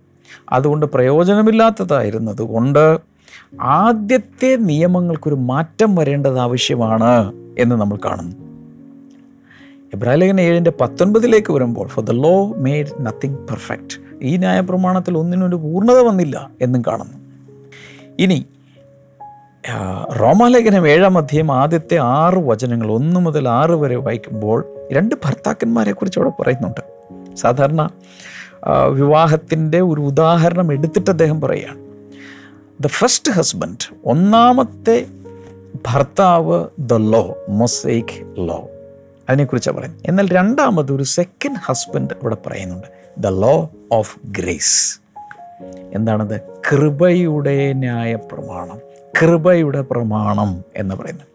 അതുകൊണ്ട് 0.52 0.86
പ്രയോജനമില്ലാത്തതായിരുന്നത് 0.86 2.42
കൊണ്ട് 2.42 2.98
ആദ്യത്തെ 3.62 4.56
നിയമങ്ങൾക്കൊരു 4.56 5.36
മാറ്റം 5.36 5.96
വരേണ്ടത് 5.96 6.40
ആവശ്യമാണ് 6.40 7.34
എന്ന് 7.60 7.76
നമ്മൾ 7.76 7.98
കാണുന്നു. 8.06 8.36
എബ്രാഹിലേഖന 9.94 10.40
ഏഴിന്റെ 10.40 10.72
പത്തൊൻപതിലേക്ക് 10.82 11.54
വരുമ്പോൾ 11.54 11.88
for 11.88 12.06
the 12.06 12.12
law 12.12 12.54
made 12.54 12.88
nothing 13.00 13.38
perfect 13.38 13.98
ഈ 14.22 14.38
ന്യായപ്രമാണത്തിൽ 14.38 15.18
ഒന്നിനൊരു 15.18 15.56
പൂർണത 15.56 16.00
വന്നില്ല 16.00 16.50
എന്നും 16.62 16.82
കാണുന്നു. 16.88 17.18
ഇനി 18.20 18.46
റോമാലേഖനം 20.20 20.88
ഏഴാം 20.88 21.18
അധ്യയം 21.18 21.52
ആദ്യത്തെ 21.52 21.98
ആറ് 21.98 22.38
വചനങ്ങൾ 22.38 22.92
ഒന്ന് 22.92 23.20
മുതൽ 23.20 23.50
ആറ് 23.50 23.72
വരെ 23.72 23.96
വായിക്കുമ്പോൾ 23.96 24.66
രണ്ട് 24.92 25.16
ഭർത്താക്കന്മാരെ 25.26 25.92
കുറിച്ച് 25.92 26.20
അവിടെ 26.20 26.42
പറയുന്നുണ്ട്. 26.42 26.82
സാധാരണ 27.36 27.90
വിവാഹത്തിന്റെ 28.90 29.82
ഒരു 29.82 30.02
ഉദാഹരണം 30.02 30.74
എടുത്തിട്ട് 30.74 31.12
അദ്ദേഹം 31.12 31.42
പറയുകയാണ്. 31.42 31.80
ദ 32.84 32.88
ഫസ്റ്റ് 32.88 33.32
ഹസ്ബൻഡ് 33.32 33.96
ഒന്നാമത്തെ 34.06 35.06
ഭർത്താവ് 35.88 36.66
ദ 36.80 36.94
ലോ 36.94 37.38
മൊസൈക്ക് 37.50 38.34
ലോ 38.38 38.70
അതിനെക്കുറിച്ചാണ് 39.30 39.78
പറയുന്നത്. 39.78 40.02
എന്നാൽ 40.06 40.28
രണ്ടാമത് 40.28 40.94
ഒരു 40.94 41.04
സെക്കൻഡ് 41.04 41.58
ഹസ്ബൻഡ് 41.66 42.10
ഇവിടെ 42.12 42.38
പറയുന്നുണ്ട്. 42.46 42.88
ദ 43.18 43.28
ലോ 43.28 43.70
ഓഫ് 43.92 44.18
ഗ്രേസ് 44.26 45.00
എന്താണത്? 45.94 46.42
കൃപയുടെ 46.72 47.74
ന്യായ 47.74 48.16
പ്രമാണം 48.16 48.80
കൃപയുടെ 49.22 49.82
പ്രമാണം 49.82 50.64
എന്ന് 50.76 50.96
പറയുന്നത്. 50.96 51.29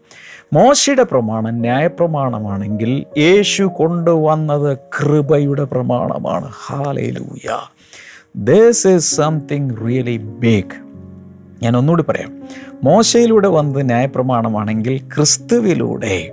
മോശയുടെ 0.53 1.03
പ്രമാണം 1.03 1.59
ന്യായപ്രമാണമാണെങ്കിൽ 1.59 3.05
യേശു 3.17 3.63
കൊണ്ടുവന്നത് 3.63 4.77
കൃപയുടെ 4.77 5.63
പ്രമാണമാണ്. 5.63 6.51
Hallelujah 6.65 7.49
this 8.35 8.87
is 8.87 9.15
something 9.15 9.69
really 9.87 10.17
big 10.17 10.75
ഞാൻ 11.63 11.77
ഒന്നുകൂടി 11.77 12.03
പറയാം. 12.03 12.41
മോശയിലൂടെ 12.83 13.47
വന്നത് 13.47 13.85
ന്യായപ്രമാണമാണെങ്കിൽ 13.85 14.97
ക്രിസ്തുവിലൂടെ 15.15 16.31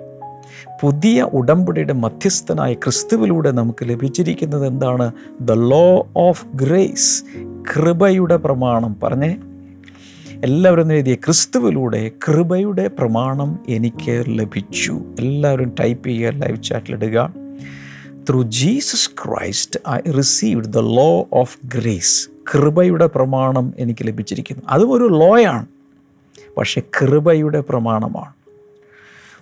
പുതിയ 0.83 1.23
ഉടമ്പടിയുടെ 1.23 1.93
മധ്യസ്ഥനായ 1.93 2.75
ക്രിസ്തുവിലൂടെ 2.75 3.51
നമുക്ക് 3.51 3.89
ലഭിച്ചിരിക്കുന്നത് 3.89 4.67
എന്താണ്? 4.67 5.13
ദ 5.41 5.53
ലോ 5.53 6.07
ഓഫ് 6.17 6.47
ഗ്രേസ് 6.47 7.25
കൃപയുടെ 7.45 8.37
പ്രമാണം. 8.37 8.97
പറഞ്ഞേ 9.03 9.37
എല്ലാവരും 10.45 10.93
എഴുതിയ 10.93 11.15
ക്രിസ്തുവിലൂടെ 11.15 12.11
കൃപയുടെ 12.29 12.89
പ്രമാണം 12.89 13.59
എനിക്ക് 13.69 14.25
ലഭിച്ചു. 14.29 15.03
എല്ലാവരും 15.19 15.75
ടൈപ്പ് 15.81 16.09
ചെയ്യുക 16.09 16.31
live 16.31 16.63
ചാറ്റിലിടുക 16.63 17.35
through 18.29 18.43
Jesus 18.43 19.11
Christ 19.11 19.81
I 19.89 20.11
received 20.11 20.65
the 20.65 20.79
law 20.79 21.29
of 21.33 21.59
grace 21.65 22.29
കൃപയുടെ 22.55 23.07
പ്രമാണം 23.07 23.75
എനിക്ക് 23.79 24.07
ലഭിച്ചിരിക്കുന്നു. 24.07 24.63
അതും 24.69 24.93
ഒരു 24.93 25.09
ലോയാണ് 25.09 25.67
പക്ഷെ 26.57 26.83
കൃപയുടെ 27.01 27.61
പ്രമാണമാണ്. 27.61 28.33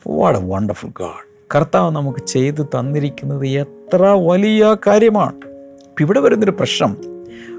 വാട്ട് 0.06 0.40
എ 0.40 0.42
വണ്ടർഫുൾ 0.46 0.88
ഗാഡ് 0.88 1.46
കർത്താവ് 1.54 1.96
നമുക്ക് 1.96 2.26
ചെയ്തു 2.26 2.62
തന്നിരിക്കുന്നത് 2.62 3.46
എത്ര 3.46 4.02
വലിയ 4.02 4.76
കാര്യമാണ്. 4.86 5.34
ഇവിടെ 6.00 6.20
വരുന്നൊരു 6.20 6.50
പ്രശ്നം. 6.50 6.96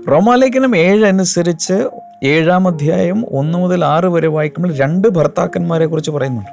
റോമാലേഖനം 0.08 0.78
ഏഴ് 0.78 1.06
അനുസരിച്ച് 1.06 1.90
ഏഴാം 2.24 2.68
അധ്യായം 2.68 3.26
ഒന്ന് 3.30 3.58
മുതൽ 3.58 3.86
ആറ് 3.86 4.06
വരെ 4.06 4.28
വായിക്കുമ്പോൾ 4.28 4.74
രണ്ട് 4.74 5.08
ഭർത്താക്കന്മാരെ 5.08 5.86
കുറിച്ച് 5.86 6.12
പറയുന്നുണ്ട്. 6.12 6.52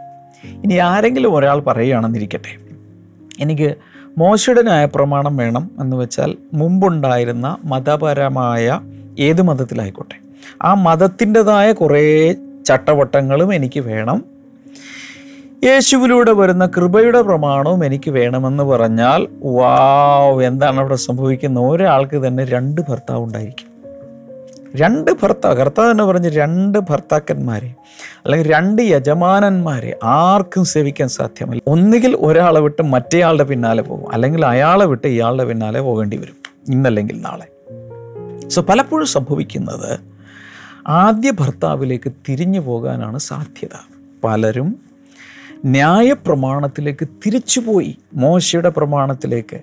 ഇനി 0.65 0.75
ആരെങ്കിലും 0.75 1.35
ഒരാൾ 1.35 1.59
പറയുകയാണെന്നിരിക്കട്ടെ 1.61 2.53
എനിക്ക് 3.41 3.69
മോശയുടെ 4.19 4.63
ന്യായപ്രമാണം 4.63 5.37
വേണം 5.37 5.71
എന്ന് 5.81 5.97
വെച്ചാൽ 5.97 6.37
മുമ്പുണ്ടായിരുന്ന 6.53 7.57
മതപരമായ 7.65 8.81
ഏത് 9.19 9.43
മതത്തിലായിക്കോട്ടെ 9.43 10.17
ആ 10.63 10.75
മതത്തിന്റെതായ 10.75 11.73
കുറേ 11.73 12.03
ചട്ടവട്ടങ്ങളും 12.67 13.55
എനിക്ക് 13.55 13.81
വേണം 13.81 14.19
യേശുവിലൂടെ 15.65 16.33
വരുന്ന 16.33 16.67
കൃപയുടെ 16.67 17.23
പ്രമാണവും 17.23 17.85
എനിക്ക് 17.85 18.11
വേണമെന്ന് 18.11 18.65
പറഞ്ഞാൽ 18.65 19.29
വാവ് 19.43 20.45
എന്താണ് 20.45 20.79
അവിടെ 20.79 20.95
സംഭവിക്കുന്നത് 20.95 21.67
ഒരാൾക്ക് 21.71 22.27
തന്നെ 22.27 22.45
രണ്ട് 22.45 22.81
ഭർത്താവ് 22.81 23.25
ഉണ്ടായിരിക്കും 23.25 23.68
രണ്ട് 24.77 25.11
ഭർത്താവ് 25.23 25.57
കർത്താവ് 25.57 25.91
തന്നെ 25.91 26.05
പറഞ്ഞ് 26.05 26.31
രണ്ട് 26.31 26.79
ഭർത്താക്കന്മാരെ 26.79 27.75
അല്ലെങ്കിൽ 28.25 28.53
രണ്ട് 28.53 28.83
യജമാനന്മാരെ 28.83 29.99
ആർക്കും 30.05 30.65
സേവിക്കാൻ 30.65 31.09
സാധ്യമല്ല. 31.09 31.63
ഒന്നുകിൽ 31.67 32.17
ഒരാളെ 32.17 32.61
വിട്ട് 32.61 32.83
മറ്റേയാളുടെ 32.83 33.45
പിന്നാലെ 33.45 33.83
പോകും 33.83 34.13
അല്ലെങ്കിൽ 34.13 34.47
അയാളെ 34.47 34.87
വിട്ട് 34.87 35.07
ഇയാളുടെ 35.07 35.45
പിന്നാലെ 35.45 35.81
പോകേണ്ടി 35.81 36.17
വരും 36.17 36.37
ഇന്നല്ലെങ്കിൽ 36.69 37.21
നാളെ. 37.21 37.49
സോ 38.49 38.63
പലപ്പോഴും 38.63 39.07
സംഭവിക്കുന്നത് 39.07 40.01
ആദ്യ 40.87 41.31
ഭർത്താവിലേക്ക് 41.31 42.13
തിരിഞ്ഞു 42.29 42.61
പോകാനാണ് 42.61 43.19
സാധ്യത. 43.19 43.91
പലരും 44.25 44.79
ന്യായപ്രമാണത്തിലേക്ക് 45.65 47.09
തിരിച്ചുപോയി 47.27 47.99
മോശയുടെ 48.15 48.69
പ്രമാണത്തിലേക്ക്. 48.69 49.61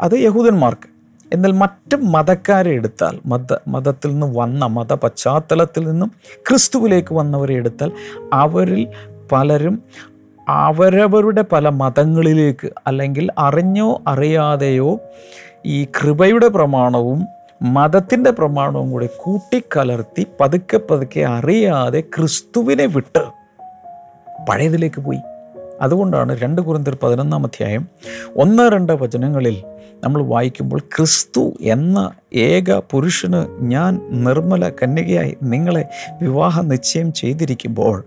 അത് 0.00 0.12
യഹൂദന്മാർക്ക് 0.14 0.97
എന്നാൽ 1.34 1.52
മറ്റ് 1.52 1.96
മതക്കാരെ 1.96 2.70
എടുത്താൽ 2.70 3.20
മത 3.26 3.54
മതത്തിൽ 3.68 4.10
നിന്ന് 4.10 4.26
വന്ന 4.36 4.66
മത 4.66 4.92
പശ്ചാത്തലത്തിൽ 4.92 5.84
നിന്നും 5.90 6.12
ക്രിസ്തുവിലേക്ക് 6.46 7.14
വന്നവരെ 7.14 7.54
എടുത്താൽ 7.54 7.92
അവരിൽ 8.32 8.88
പലരും 9.32 9.82
അവരവരുടെ 10.48 11.42
പല 11.52 11.68
മതങ്ങളിലേക്ക് 11.68 12.72
അല്ലെങ്കിൽ 12.86 13.28
അറിഞ്ഞോ 13.38 14.02
അറിയാതെയോ 14.08 15.00
ഈ 15.66 15.84
കൃപയുടെ 15.84 16.48
പ്രമാണവും 16.48 17.26
മതത്തിന്റെ 17.62 18.30
പ്രമാണവും 18.30 18.90
കൂടി 18.90 19.08
കൂട്ടിക്കലർത്തി 19.16 20.26
പതുക്കെ 20.40 20.78
പതുക്കെ 20.90 21.20
അറിയാതെ 21.20 22.00
ക്രിസ്തുവിനെ 22.00 22.86
വിട്ട് 22.86 23.24
പഴയതിലേക്ക് 24.48 25.00
പോയി. 25.00 25.20
അതുകൊണ്ടാണ് 25.80 26.38
രണ്ട് 26.38 26.62
കുറിന്തർ 26.62 26.98
പതിനൊന്നാം 27.02 27.46
അധ്യായം 27.46 27.88
ഒന്ന് 28.36 28.70
രണ്ട് 28.72 28.92
വചനങ്ങളിൽ 28.92 29.62
നമ്മൾ 30.04 30.22
വായിക്കുമ്പോൾ 30.22 30.80
ക്രിസ്തു 30.80 31.52
എന്ന 31.60 32.10
ഏക 32.34 32.80
പുരുഷന് 32.90 33.62
ഞാൻ 33.62 34.00
നിർമ്മല 34.10 34.68
കന്യകയായി 34.68 35.36
നിങ്ങളെ 35.42 35.88
വിവാഹ 36.22 36.60
നിശ്ചയം 36.60 37.12
ചെയ്തിരിക്കുമ്പോൾ 37.12 38.04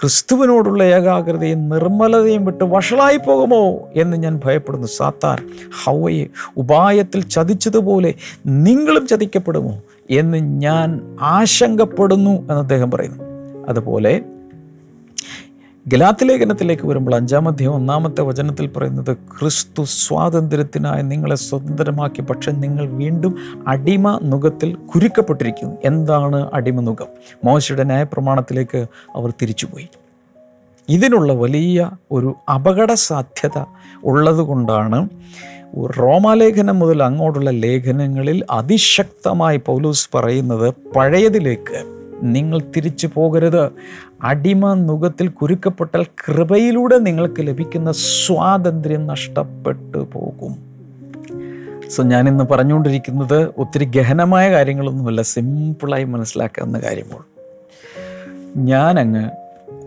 ക്രിസ്തുവിനോടുള്ള 0.00 0.82
ഏകാഗ്രതയും 0.82 1.68
നിർമ്മലതയും 1.68 2.44
വിട്ട് 2.44 2.64
വഷളായി 2.64 3.16
പോകുമോ 3.16 3.88
എന്ന് 3.96 4.16
ഞാൻ 4.16 4.40
ഭയപ്പെടുന്നു. 4.44 4.86
സാത്താൻ 4.86 5.48
ഹൗവയെ 5.84 6.26
ഉപായത്തിൽ 6.56 7.28
ചതിച്ചതുപോലെ 7.28 8.14
നിങ്ങളും 8.46 9.06
ചതിക്കപ്പെടുമോ 9.06 9.82
എന്ന് 10.10 10.38
ഞാൻ 10.38 11.16
ആശങ്കപ്പെടുന്നു 11.20 12.30
എന്ന് 12.30 12.54
അദ്ദേഹം 12.54 12.90
പറയുന്നു. 12.90 13.24
അതുപോലെ 13.68 14.20
ഗലാത്തിലേഖനത്തിലേക്ക് 15.88 16.86
വരുമ്പോൾ 16.86 17.14
അഞ്ചാമധ്യം 17.14 17.74
ഒന്നാമത്തെ 17.74 18.22
വചനത്തിൽ 18.22 18.66
പറയുന്നത് 18.66 19.16
ക്രിസ്തു 19.16 19.84
സ്വാതന്ത്ര്യത്തിനായി 19.84 21.02
നിങ്ങളെ 21.02 21.36
സ്വതന്ത്രമാക്കി 21.36 22.22
പക്ഷെ 22.22 22.50
നിങ്ങൾ 22.50 22.88
വീണ്ടും 22.88 23.36
അടിമ 23.68 24.20
നുഖത്തിൽ 24.22 24.74
കുരുക്കപ്പെട്ടിരിക്കുന്നു. 24.74 25.76
എന്താണ് 25.84 26.50
അടിമ 26.54 26.80
നുഖം? 26.80 27.06
മോശയുടെ 27.44 27.84
ന്യായപ്രമാണത്തിലേക്ക് 27.84 28.86
അവർ 29.16 29.30
തിരിച്ചുപോയി. 29.30 29.88
ഇതിനുള്ള 30.88 31.32
വലിയ 31.32 31.90
ഒരു 32.12 32.34
അപകട 32.54 32.92
സാധ്യത 32.92 33.64
ഉള്ളതുകൊണ്ടാണ് 34.04 35.08
റോമാലേഖനം 35.98 36.78
മുതൽ 36.78 37.02
അങ്ങോട്ടുള്ള 37.02 37.50
ലേഖനങ്ങളിൽ 37.50 38.44
അതിശക്തമായി 38.50 39.56
പൗലൂസ് 39.56 40.08
പറയുന്നത് 40.14 40.74
പഴയതിലേക്ക് 40.96 41.93
നിങ്ങൾ 42.22 42.60
തിരിച്ചു 42.76 43.10
പോകരുത്. 43.14 43.70
അടിമ 44.22 44.74
നുഖത്തിൽ 44.74 45.28
കുരുക്കപ്പെട്ടാൽ 45.28 46.04
കൃപയിലൂടെ 46.04 46.98
നിങ്ങൾക്ക് 46.98 47.46
ലഭിക്കുന്ന 47.46 47.92
സ്വാതന്ത്ര്യം 47.92 49.06
നഷ്ടപ്പെട്ടു 49.06 50.08
പോകും. 50.12 50.74
സോ 51.90 52.02
ഞാനിന്ന് 52.02 52.44
പറഞ്ഞുകൊണ്ടിരിക്കുന്നത് 52.44 53.48
ഒത്തിരി 53.58 53.84
ഗഹനമായ 53.84 54.52
കാര്യങ്ങളൊന്നുമല്ല 54.52 55.22
സിമ്പിളായി 55.22 56.04
മനസ്സിലാക്കാവുന്ന 56.04 56.78
കാര്യമ്പോൾ 56.78 57.24
ഞാനങ്ങ് 58.56 59.30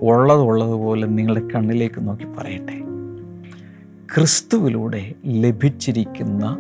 ഉള്ളതുള്ളതുപോലെ 0.02 1.08
നിങ്ങളുടെ 1.08 1.48
കണ്ണിലേക്ക് 1.56 2.08
നോക്കി 2.08 2.26
പറയട്ടെ. 2.26 2.88
ക്രിസ്തുവിലൂടെ 4.16 5.14
ലഭിച്ചിരിക്കുന്ന 5.26 6.58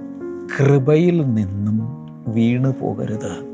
കൃപയിൽ 0.59 1.21
നിന്നും 1.21 2.07
വീണു 2.27 2.69
പോകരുത് 2.81 3.46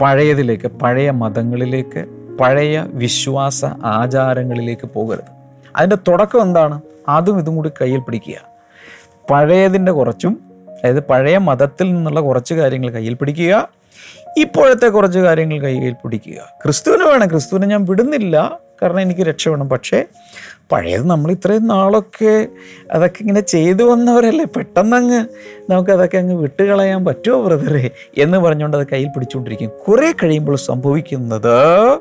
പഴയതിലേക്ക് 0.00 0.66
പഴയ 0.66 1.10
മതങ്ങളിലേക്ക് 1.10 2.04
പഴയ 2.40 2.80
വിശ്വാസ 2.80 3.64
ആചാരങ്ങളിലേക്ക് 3.64 4.86
പോകരുത്. 4.86 5.38
അതിന്റെ 5.76 5.96
തുടക്കം 6.08 6.42
എന്താണ്? 6.42 6.80
അതും 7.08 7.38
ഇതും 7.38 7.56
കൂടി 7.56 7.70
കയ്യിൽ 7.80 8.00
പിടിക്കുക. 8.00 8.34
പഴയതിന്റെ 9.30 9.92
കുറച്ചും 9.92 10.40
അതായത് 10.70 11.00
പഴയ 11.00 11.38
മതത്തിൽ 11.38 11.94
നിന്നുള്ള 11.94 12.20
കുറച്ച് 12.20 12.54
കാര്യങ്ങൾ 12.54 12.90
കയ്യിൽ 12.90 13.14
പിടിക്കുക. 13.14 13.68
ഇപ്പോഴത്തെ 14.38 14.86
കുറച്ച് 14.86 15.18
കാര്യങ്ങൾ 15.18 15.60
കയ്യിൽ 15.60 15.92
പിടിക്കുക. 15.92 16.54
ക്രിസ്തുവിന് 16.62 17.04
വേണം. 17.04 17.28
ക്രിസ്തുവിനെ 17.28 17.66
ഞാൻ 17.66 17.84
വിടുന്നില്ല. 17.84 18.58
കാരണം 18.82 19.00
എനിക്ക് 19.00 19.20
രക്ഷ 19.20 19.48
വേണം. 19.48 19.68
പക്ഷേ 19.68 20.04
പഴയത് 20.72 21.06
നമ്മൾ 21.06 21.30
ഇത്രയും 21.30 21.66
നാളൊക്കെ 21.66 22.48
അതൊക്കെ 22.92 23.20
ഇങ്ങനെ 23.20 23.40
ചെയ്തു 23.40 23.82
വന്നവരല്ലേ? 23.82 24.44
പെട്ടെന്നങ്ങ് 24.44 25.24
നമുക്കതൊക്കെ 25.70 26.18
അങ്ങ് 26.18 26.34
വിട്ടുകളയാൻ 26.34 27.04
പറ്റുമോ 27.04 27.42
ബ്രദറെ 27.42 27.90
എന്ന് 28.18 28.38
പറഞ്ഞുകൊണ്ട് 28.38 28.76
അത് 28.76 28.86
കയ്യിൽ 28.92 29.08
പിടിച്ചുകൊണ്ടിരിക്കും. 29.08 29.70
കുറേ 29.88 30.12
കഴിയുമ്പോൾ 30.12 30.56
സംഭവിക്കുന്നത് 30.56 31.98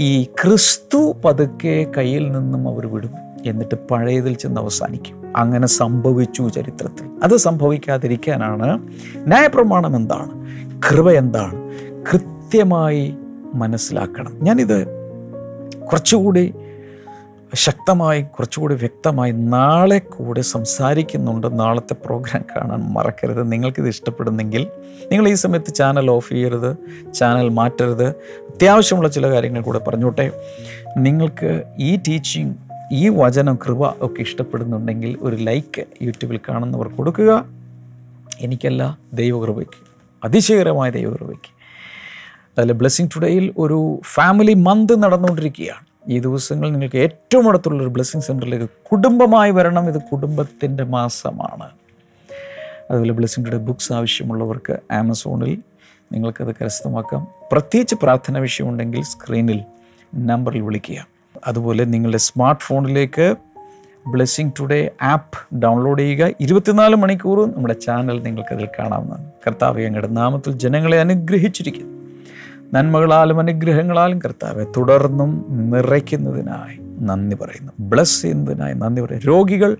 ഈ 0.00 0.22
ക്രിസ്തു 0.24 1.16
പതുക്കെ 1.24 1.86
കയ്യിൽ 1.96 2.32
നിന്നും 2.32 2.68
അവർ 2.68 2.86
വിടും. 2.86 3.10
എന്നിട്ട് 3.46 3.74
പഴയതിൽ 3.74 4.34
ചെന്ന് 4.34 4.60
അവസാനിക്കും. 4.60 5.32
അങ്ങനെ 5.36 5.66
സംഭവിച്ചു 5.66 6.50
ചരിത്രത്തിൽ. 6.56 7.08
അത് 7.22 7.36
സംഭവിക്കാതിരിക്കാനാണ് 7.36 8.88
ന്യായപ്രമാണം 9.16 9.96
എന്താണ്? 9.96 10.46
കൃപ 10.90 11.10
എന്താണ്? 11.10 11.72
കൃത്യമായി 12.12 13.14
മനസ്സിലാക്കണം. 13.54 14.38
ഞാനിത് 14.42 14.99
കുറച്ചുകൂടി 15.92 16.54
ശക്തമായി 17.54 18.22
കുറച്ചുകൂടി 18.22 18.74
വ്യക്തമായി 18.74 19.32
നാളെ 19.32 19.98
കൂടെ 19.98 20.40
സംസാരിക്കുന്നുണ്ട്. 20.40 21.60
നാളത്തെ 21.60 21.94
പ്രോഗ്രാം 21.94 22.44
കാണാൻ 22.56 22.80
മറക്കരുത്. 22.80 23.52
നിങ്ങൾക്കിത് 23.52 23.88
ഇഷ്ടപ്പെടുന്നെങ്കിൽ 23.88 24.66
നിങ്ങൾ 25.12 25.28
ഈ 25.28 25.34
സമയത്ത് 25.34 25.74
ചാനൽ 25.74 26.10
ഓഫ് 26.10 26.28
ചെയ്യരുത് 26.28 26.76
ചാനൽ 27.12 27.48
മാറ്റരുത്. 27.48 28.08
അത്യാവശ്യമുള്ള 28.08 29.08
ചില 29.08 29.30
കാര്യങ്ങൾ 29.30 29.62
കൂടെ 29.62 29.78
പറഞ്ഞോട്ടെ. 29.78 30.32
നിങ്ങൾക്ക് 30.96 31.62
ഈ 31.78 31.96
ടീച്ചിങ് 31.96 32.54
ഈ 32.92 33.08
വചനം 33.08 33.58
കൃപ 33.66 33.88
ഒക്കെ 33.88 34.20
ഇഷ്ടപ്പെടുന്നുണ്ടെങ്കിൽ 34.20 35.18
ഒരു 35.20 35.36
ലൈക്ക് 35.36 35.84
യൂട്യൂബിൽ 36.02 36.40
കാണുന്നവർ 36.48 36.88
കൊടുക്കുക. 36.88 37.44
എനിക്കല്ല 38.40 38.98
ദൈവകൃപയ്ക്ക് 39.12 39.90
അതിശയകരമായ 40.24 40.90
ദൈവകൃപയ്ക്ക് 40.90 41.59
അതിൽ 42.58 42.72
ബ്ലെസ്സിങ് 42.72 43.08
ടുഡേയിൽ 43.16 43.54
ഒരു 43.58 44.00
ഫാമിലി 44.04 44.54
മന്ത് 44.54 45.02
നടന്നുകൊണ്ടിരിക്കുകയാണ്. 45.02 46.12
ഈ 46.12 46.18
ദിവസങ്ങളിൽ 46.18 46.72
നിങ്ങൾക്ക് 46.72 46.96
ഏറ്റവും 46.96 47.48
അടുത്തുള്ള 47.48 47.82
ഒരു 47.82 47.88
ബ്ലെസ്സിങ് 47.88 48.22
സെന്ററിലേക്ക് 48.22 48.68
കുടുംബമായി 48.92 49.50
വരണം. 49.50 49.88
ഇത് 49.88 50.02
കുടുംബത്തിന്റെ 50.02 50.84
മാസമാണ്. 50.84 51.70
അതുപോലെ 52.90 53.12
ബ്ലെസ്സിങ് 53.12 53.46
ടുഡേ 53.46 53.56
ബുക്സ് 53.56 53.92
ആവശ്യമുള്ളവർക്ക് 53.92 54.78
ആമസോണിൽ 54.92 55.58
നിങ്ങൾക്കത് 56.12 56.54
കരസ്ഥമാക്കാം. 56.62 57.26
പ്രത്യേകിച്ച് 57.52 57.94
പ്രാർത്ഥന 57.94 58.38
വിഷയമുണ്ടെങ്കിൽ 58.38 59.02
സ്ക്രീനിൽ 59.02 59.62
നമ്പറിൽ 60.14 60.60
വിളിക്കുക. 60.60 61.06
അതുപോലെ 61.46 61.84
നിങ്ങളുടെ 61.84 62.18
സ്മാർട്ട് 62.18 62.62
ഫോണിലേക്ക് 62.62 63.34
ബ്ലെസ്സിങ് 64.06 64.50
ടുഡേ 64.60 64.90
ആപ്പ് 65.02 65.56
ഡൗൺലോഡ് 65.56 66.02
ചെയ്യുക. 66.02 66.30
ഇരുപത്തിനാല് 66.40 66.96
മണിക്കൂറും 66.96 67.52
നമ്മുടെ 67.56 67.74
ചാനൽ 67.74 68.22
നിങ്ങൾക്കതിൽ 68.22 68.68
കാണാവുന്നതാണ്. 68.78 69.30
കർത്താവ് 69.46 69.80
ഞങ്ങളുടെ 69.80 70.08
നാമത്തിൽ 70.08 70.52
ജനങ്ങളെ 70.52 71.00
അനുഗ്രഹിച്ചിരിക്കുന്നു. 71.00 71.99
നന്മകളാലും 72.74 73.38
അനുഗ്രഹങ്ങളാലും 73.38 74.18
കർത്താവെ 74.18 74.64
തുടർന്നും 74.76 75.46
നിറയ്ക്കുന്നതിനായി 75.50 76.78
നന്ദി 77.00 77.36
പറയുന്നു. 77.36 77.72
ബ്ലസ് 77.80 78.22
ചെയ്യുന്നതിനായി 78.22 78.74
നന്ദി 78.74 79.02
പറയുന്നു. 79.02 79.26
രോഗികൾ 79.26 79.76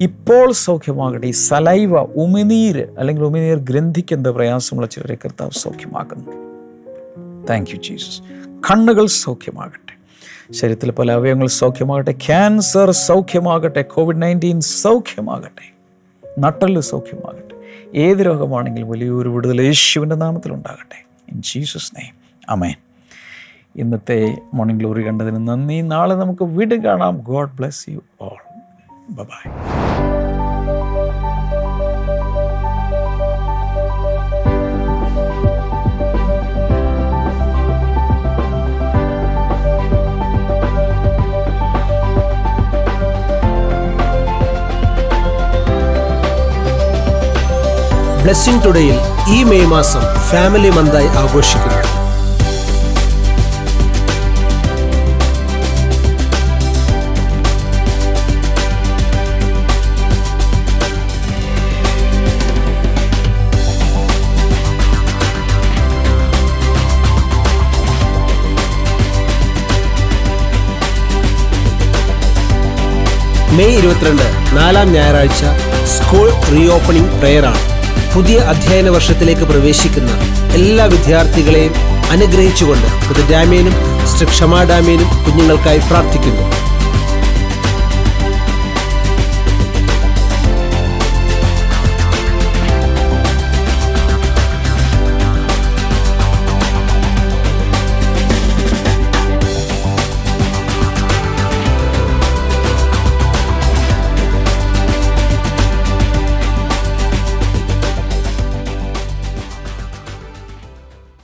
ഇപ്പോൾ 0.00 0.52
സൗഖ്യമാകട്ടെ. 0.52 1.26
ഈ 1.26 1.30
സലൈവ 1.30 1.98
ഉമിനീര് 1.98 2.86
അല്ലെങ്കിൽ 2.98 3.22
ഉമിനീർ 3.22 3.58
ഗ്രന്ഥിക്കുന്ന 3.58 4.30
പ്രയാസമുള്ള 4.30 4.86
ചിലരെ 4.86 5.14
കർത്താവ് 5.14 5.50
സൗഖ്യമാക്കുന്നു. 5.50 6.30
താങ്ക് 7.50 7.70
യു 7.70 7.76
ജീസസ് 7.76 8.22
കണ്ണുകൾ 8.70 9.06
സൗഖ്യമാകട്ടെ. 9.06 9.96
ശരീരത്തിലെ 10.52 10.92
പല 10.92 11.12
അവയവങ്ങൾ 11.12 11.46
സൗഖ്യമാകട്ടെ. 11.46 12.12
ക്യാൻസർ 12.12 12.90
സൗഖ്യമാകട്ടെ. 12.90 13.82
കോവിഡ് 13.82 14.22
നയന്റീൻ 14.22 14.60
സൗഖ്യമാകട്ടെ. 14.60 15.74
നട്ടൽ 16.38 16.80
സൗഖ്യമാകട്ടെ. 16.80 17.54
ഏത് 17.98 18.18
രോഗമാണെങ്കിലും 18.18 18.88
വലിയൊരു 18.88 19.28
വിടുതൽ 19.28 19.62
യേശുവിന്റെ 19.62 20.16
നാമത്തിലുണ്ടാകട്ടെ. 20.16 21.06
ഇൻ 21.32 21.42
ജീസസ് 21.42 21.96
നെയ്മ് 21.96 22.25
അമേൻ 22.48 22.74
ഇന്നത്തെ 23.76 24.38
മോർണിംഗ് 24.54 24.80
ഗ്ലോറി 24.80 25.06
കണ്ടതിന് 25.06 25.48
നന്ദി. 25.48 25.80
നാളെ 25.80 26.14
നമുക്ക് 26.14 26.44
വീണ്ടും 26.44 26.84
കാണാം. 26.84 27.18
God 27.18 27.50
bless 27.56 27.90
you 27.90 28.00
all 28.20 28.36
bye 29.10 29.50
blessing 48.22 48.64
ടുഡേയിൽ 48.64 48.94
ഈ 49.28 49.42
മെയ് 49.42 49.66
മാസം 49.66 50.00
ഫാമിലി 50.30 50.70
മന്തായി 50.70 51.06
ആഘോഷിക്കുന്നു. 51.06 51.95
മെയ് 73.56 73.76
ഇരുപത്തിരണ്ട് 73.78 74.26
നാലാം 74.56 74.88
ഞായറാഴ്ച 74.94 75.42
സ്കൂൾ 75.94 76.26
റീ 76.52 76.62
ഓപ്പണിംഗ് 76.76 77.12
പ്രെയറാണ്. 77.20 77.60
പുതിയ 78.14 78.36
അധ്യയന 78.52 78.88
വർഷത്തിലേക്ക് 78.96 79.44
പ്രവേശിക്കുന്ന 79.50 80.12
എല്ലാ 80.58 80.84
വിദ്യാർത്ഥികളെയും 80.94 81.74
അനുഗ്രഹിച്ചുകൊണ്ട് 82.14 82.88
പുതു 83.06 83.22
ഡാമേനും 83.32 83.74
ശ്രീ 84.12 84.26
ക്ഷമാ 84.32 84.60
ഡാമേനും 84.70 85.08
കുഞ്ഞുങ്ങൾക്കായി 85.24 85.80
പ്രാർത്ഥിക്കുന്നു. 85.90 86.44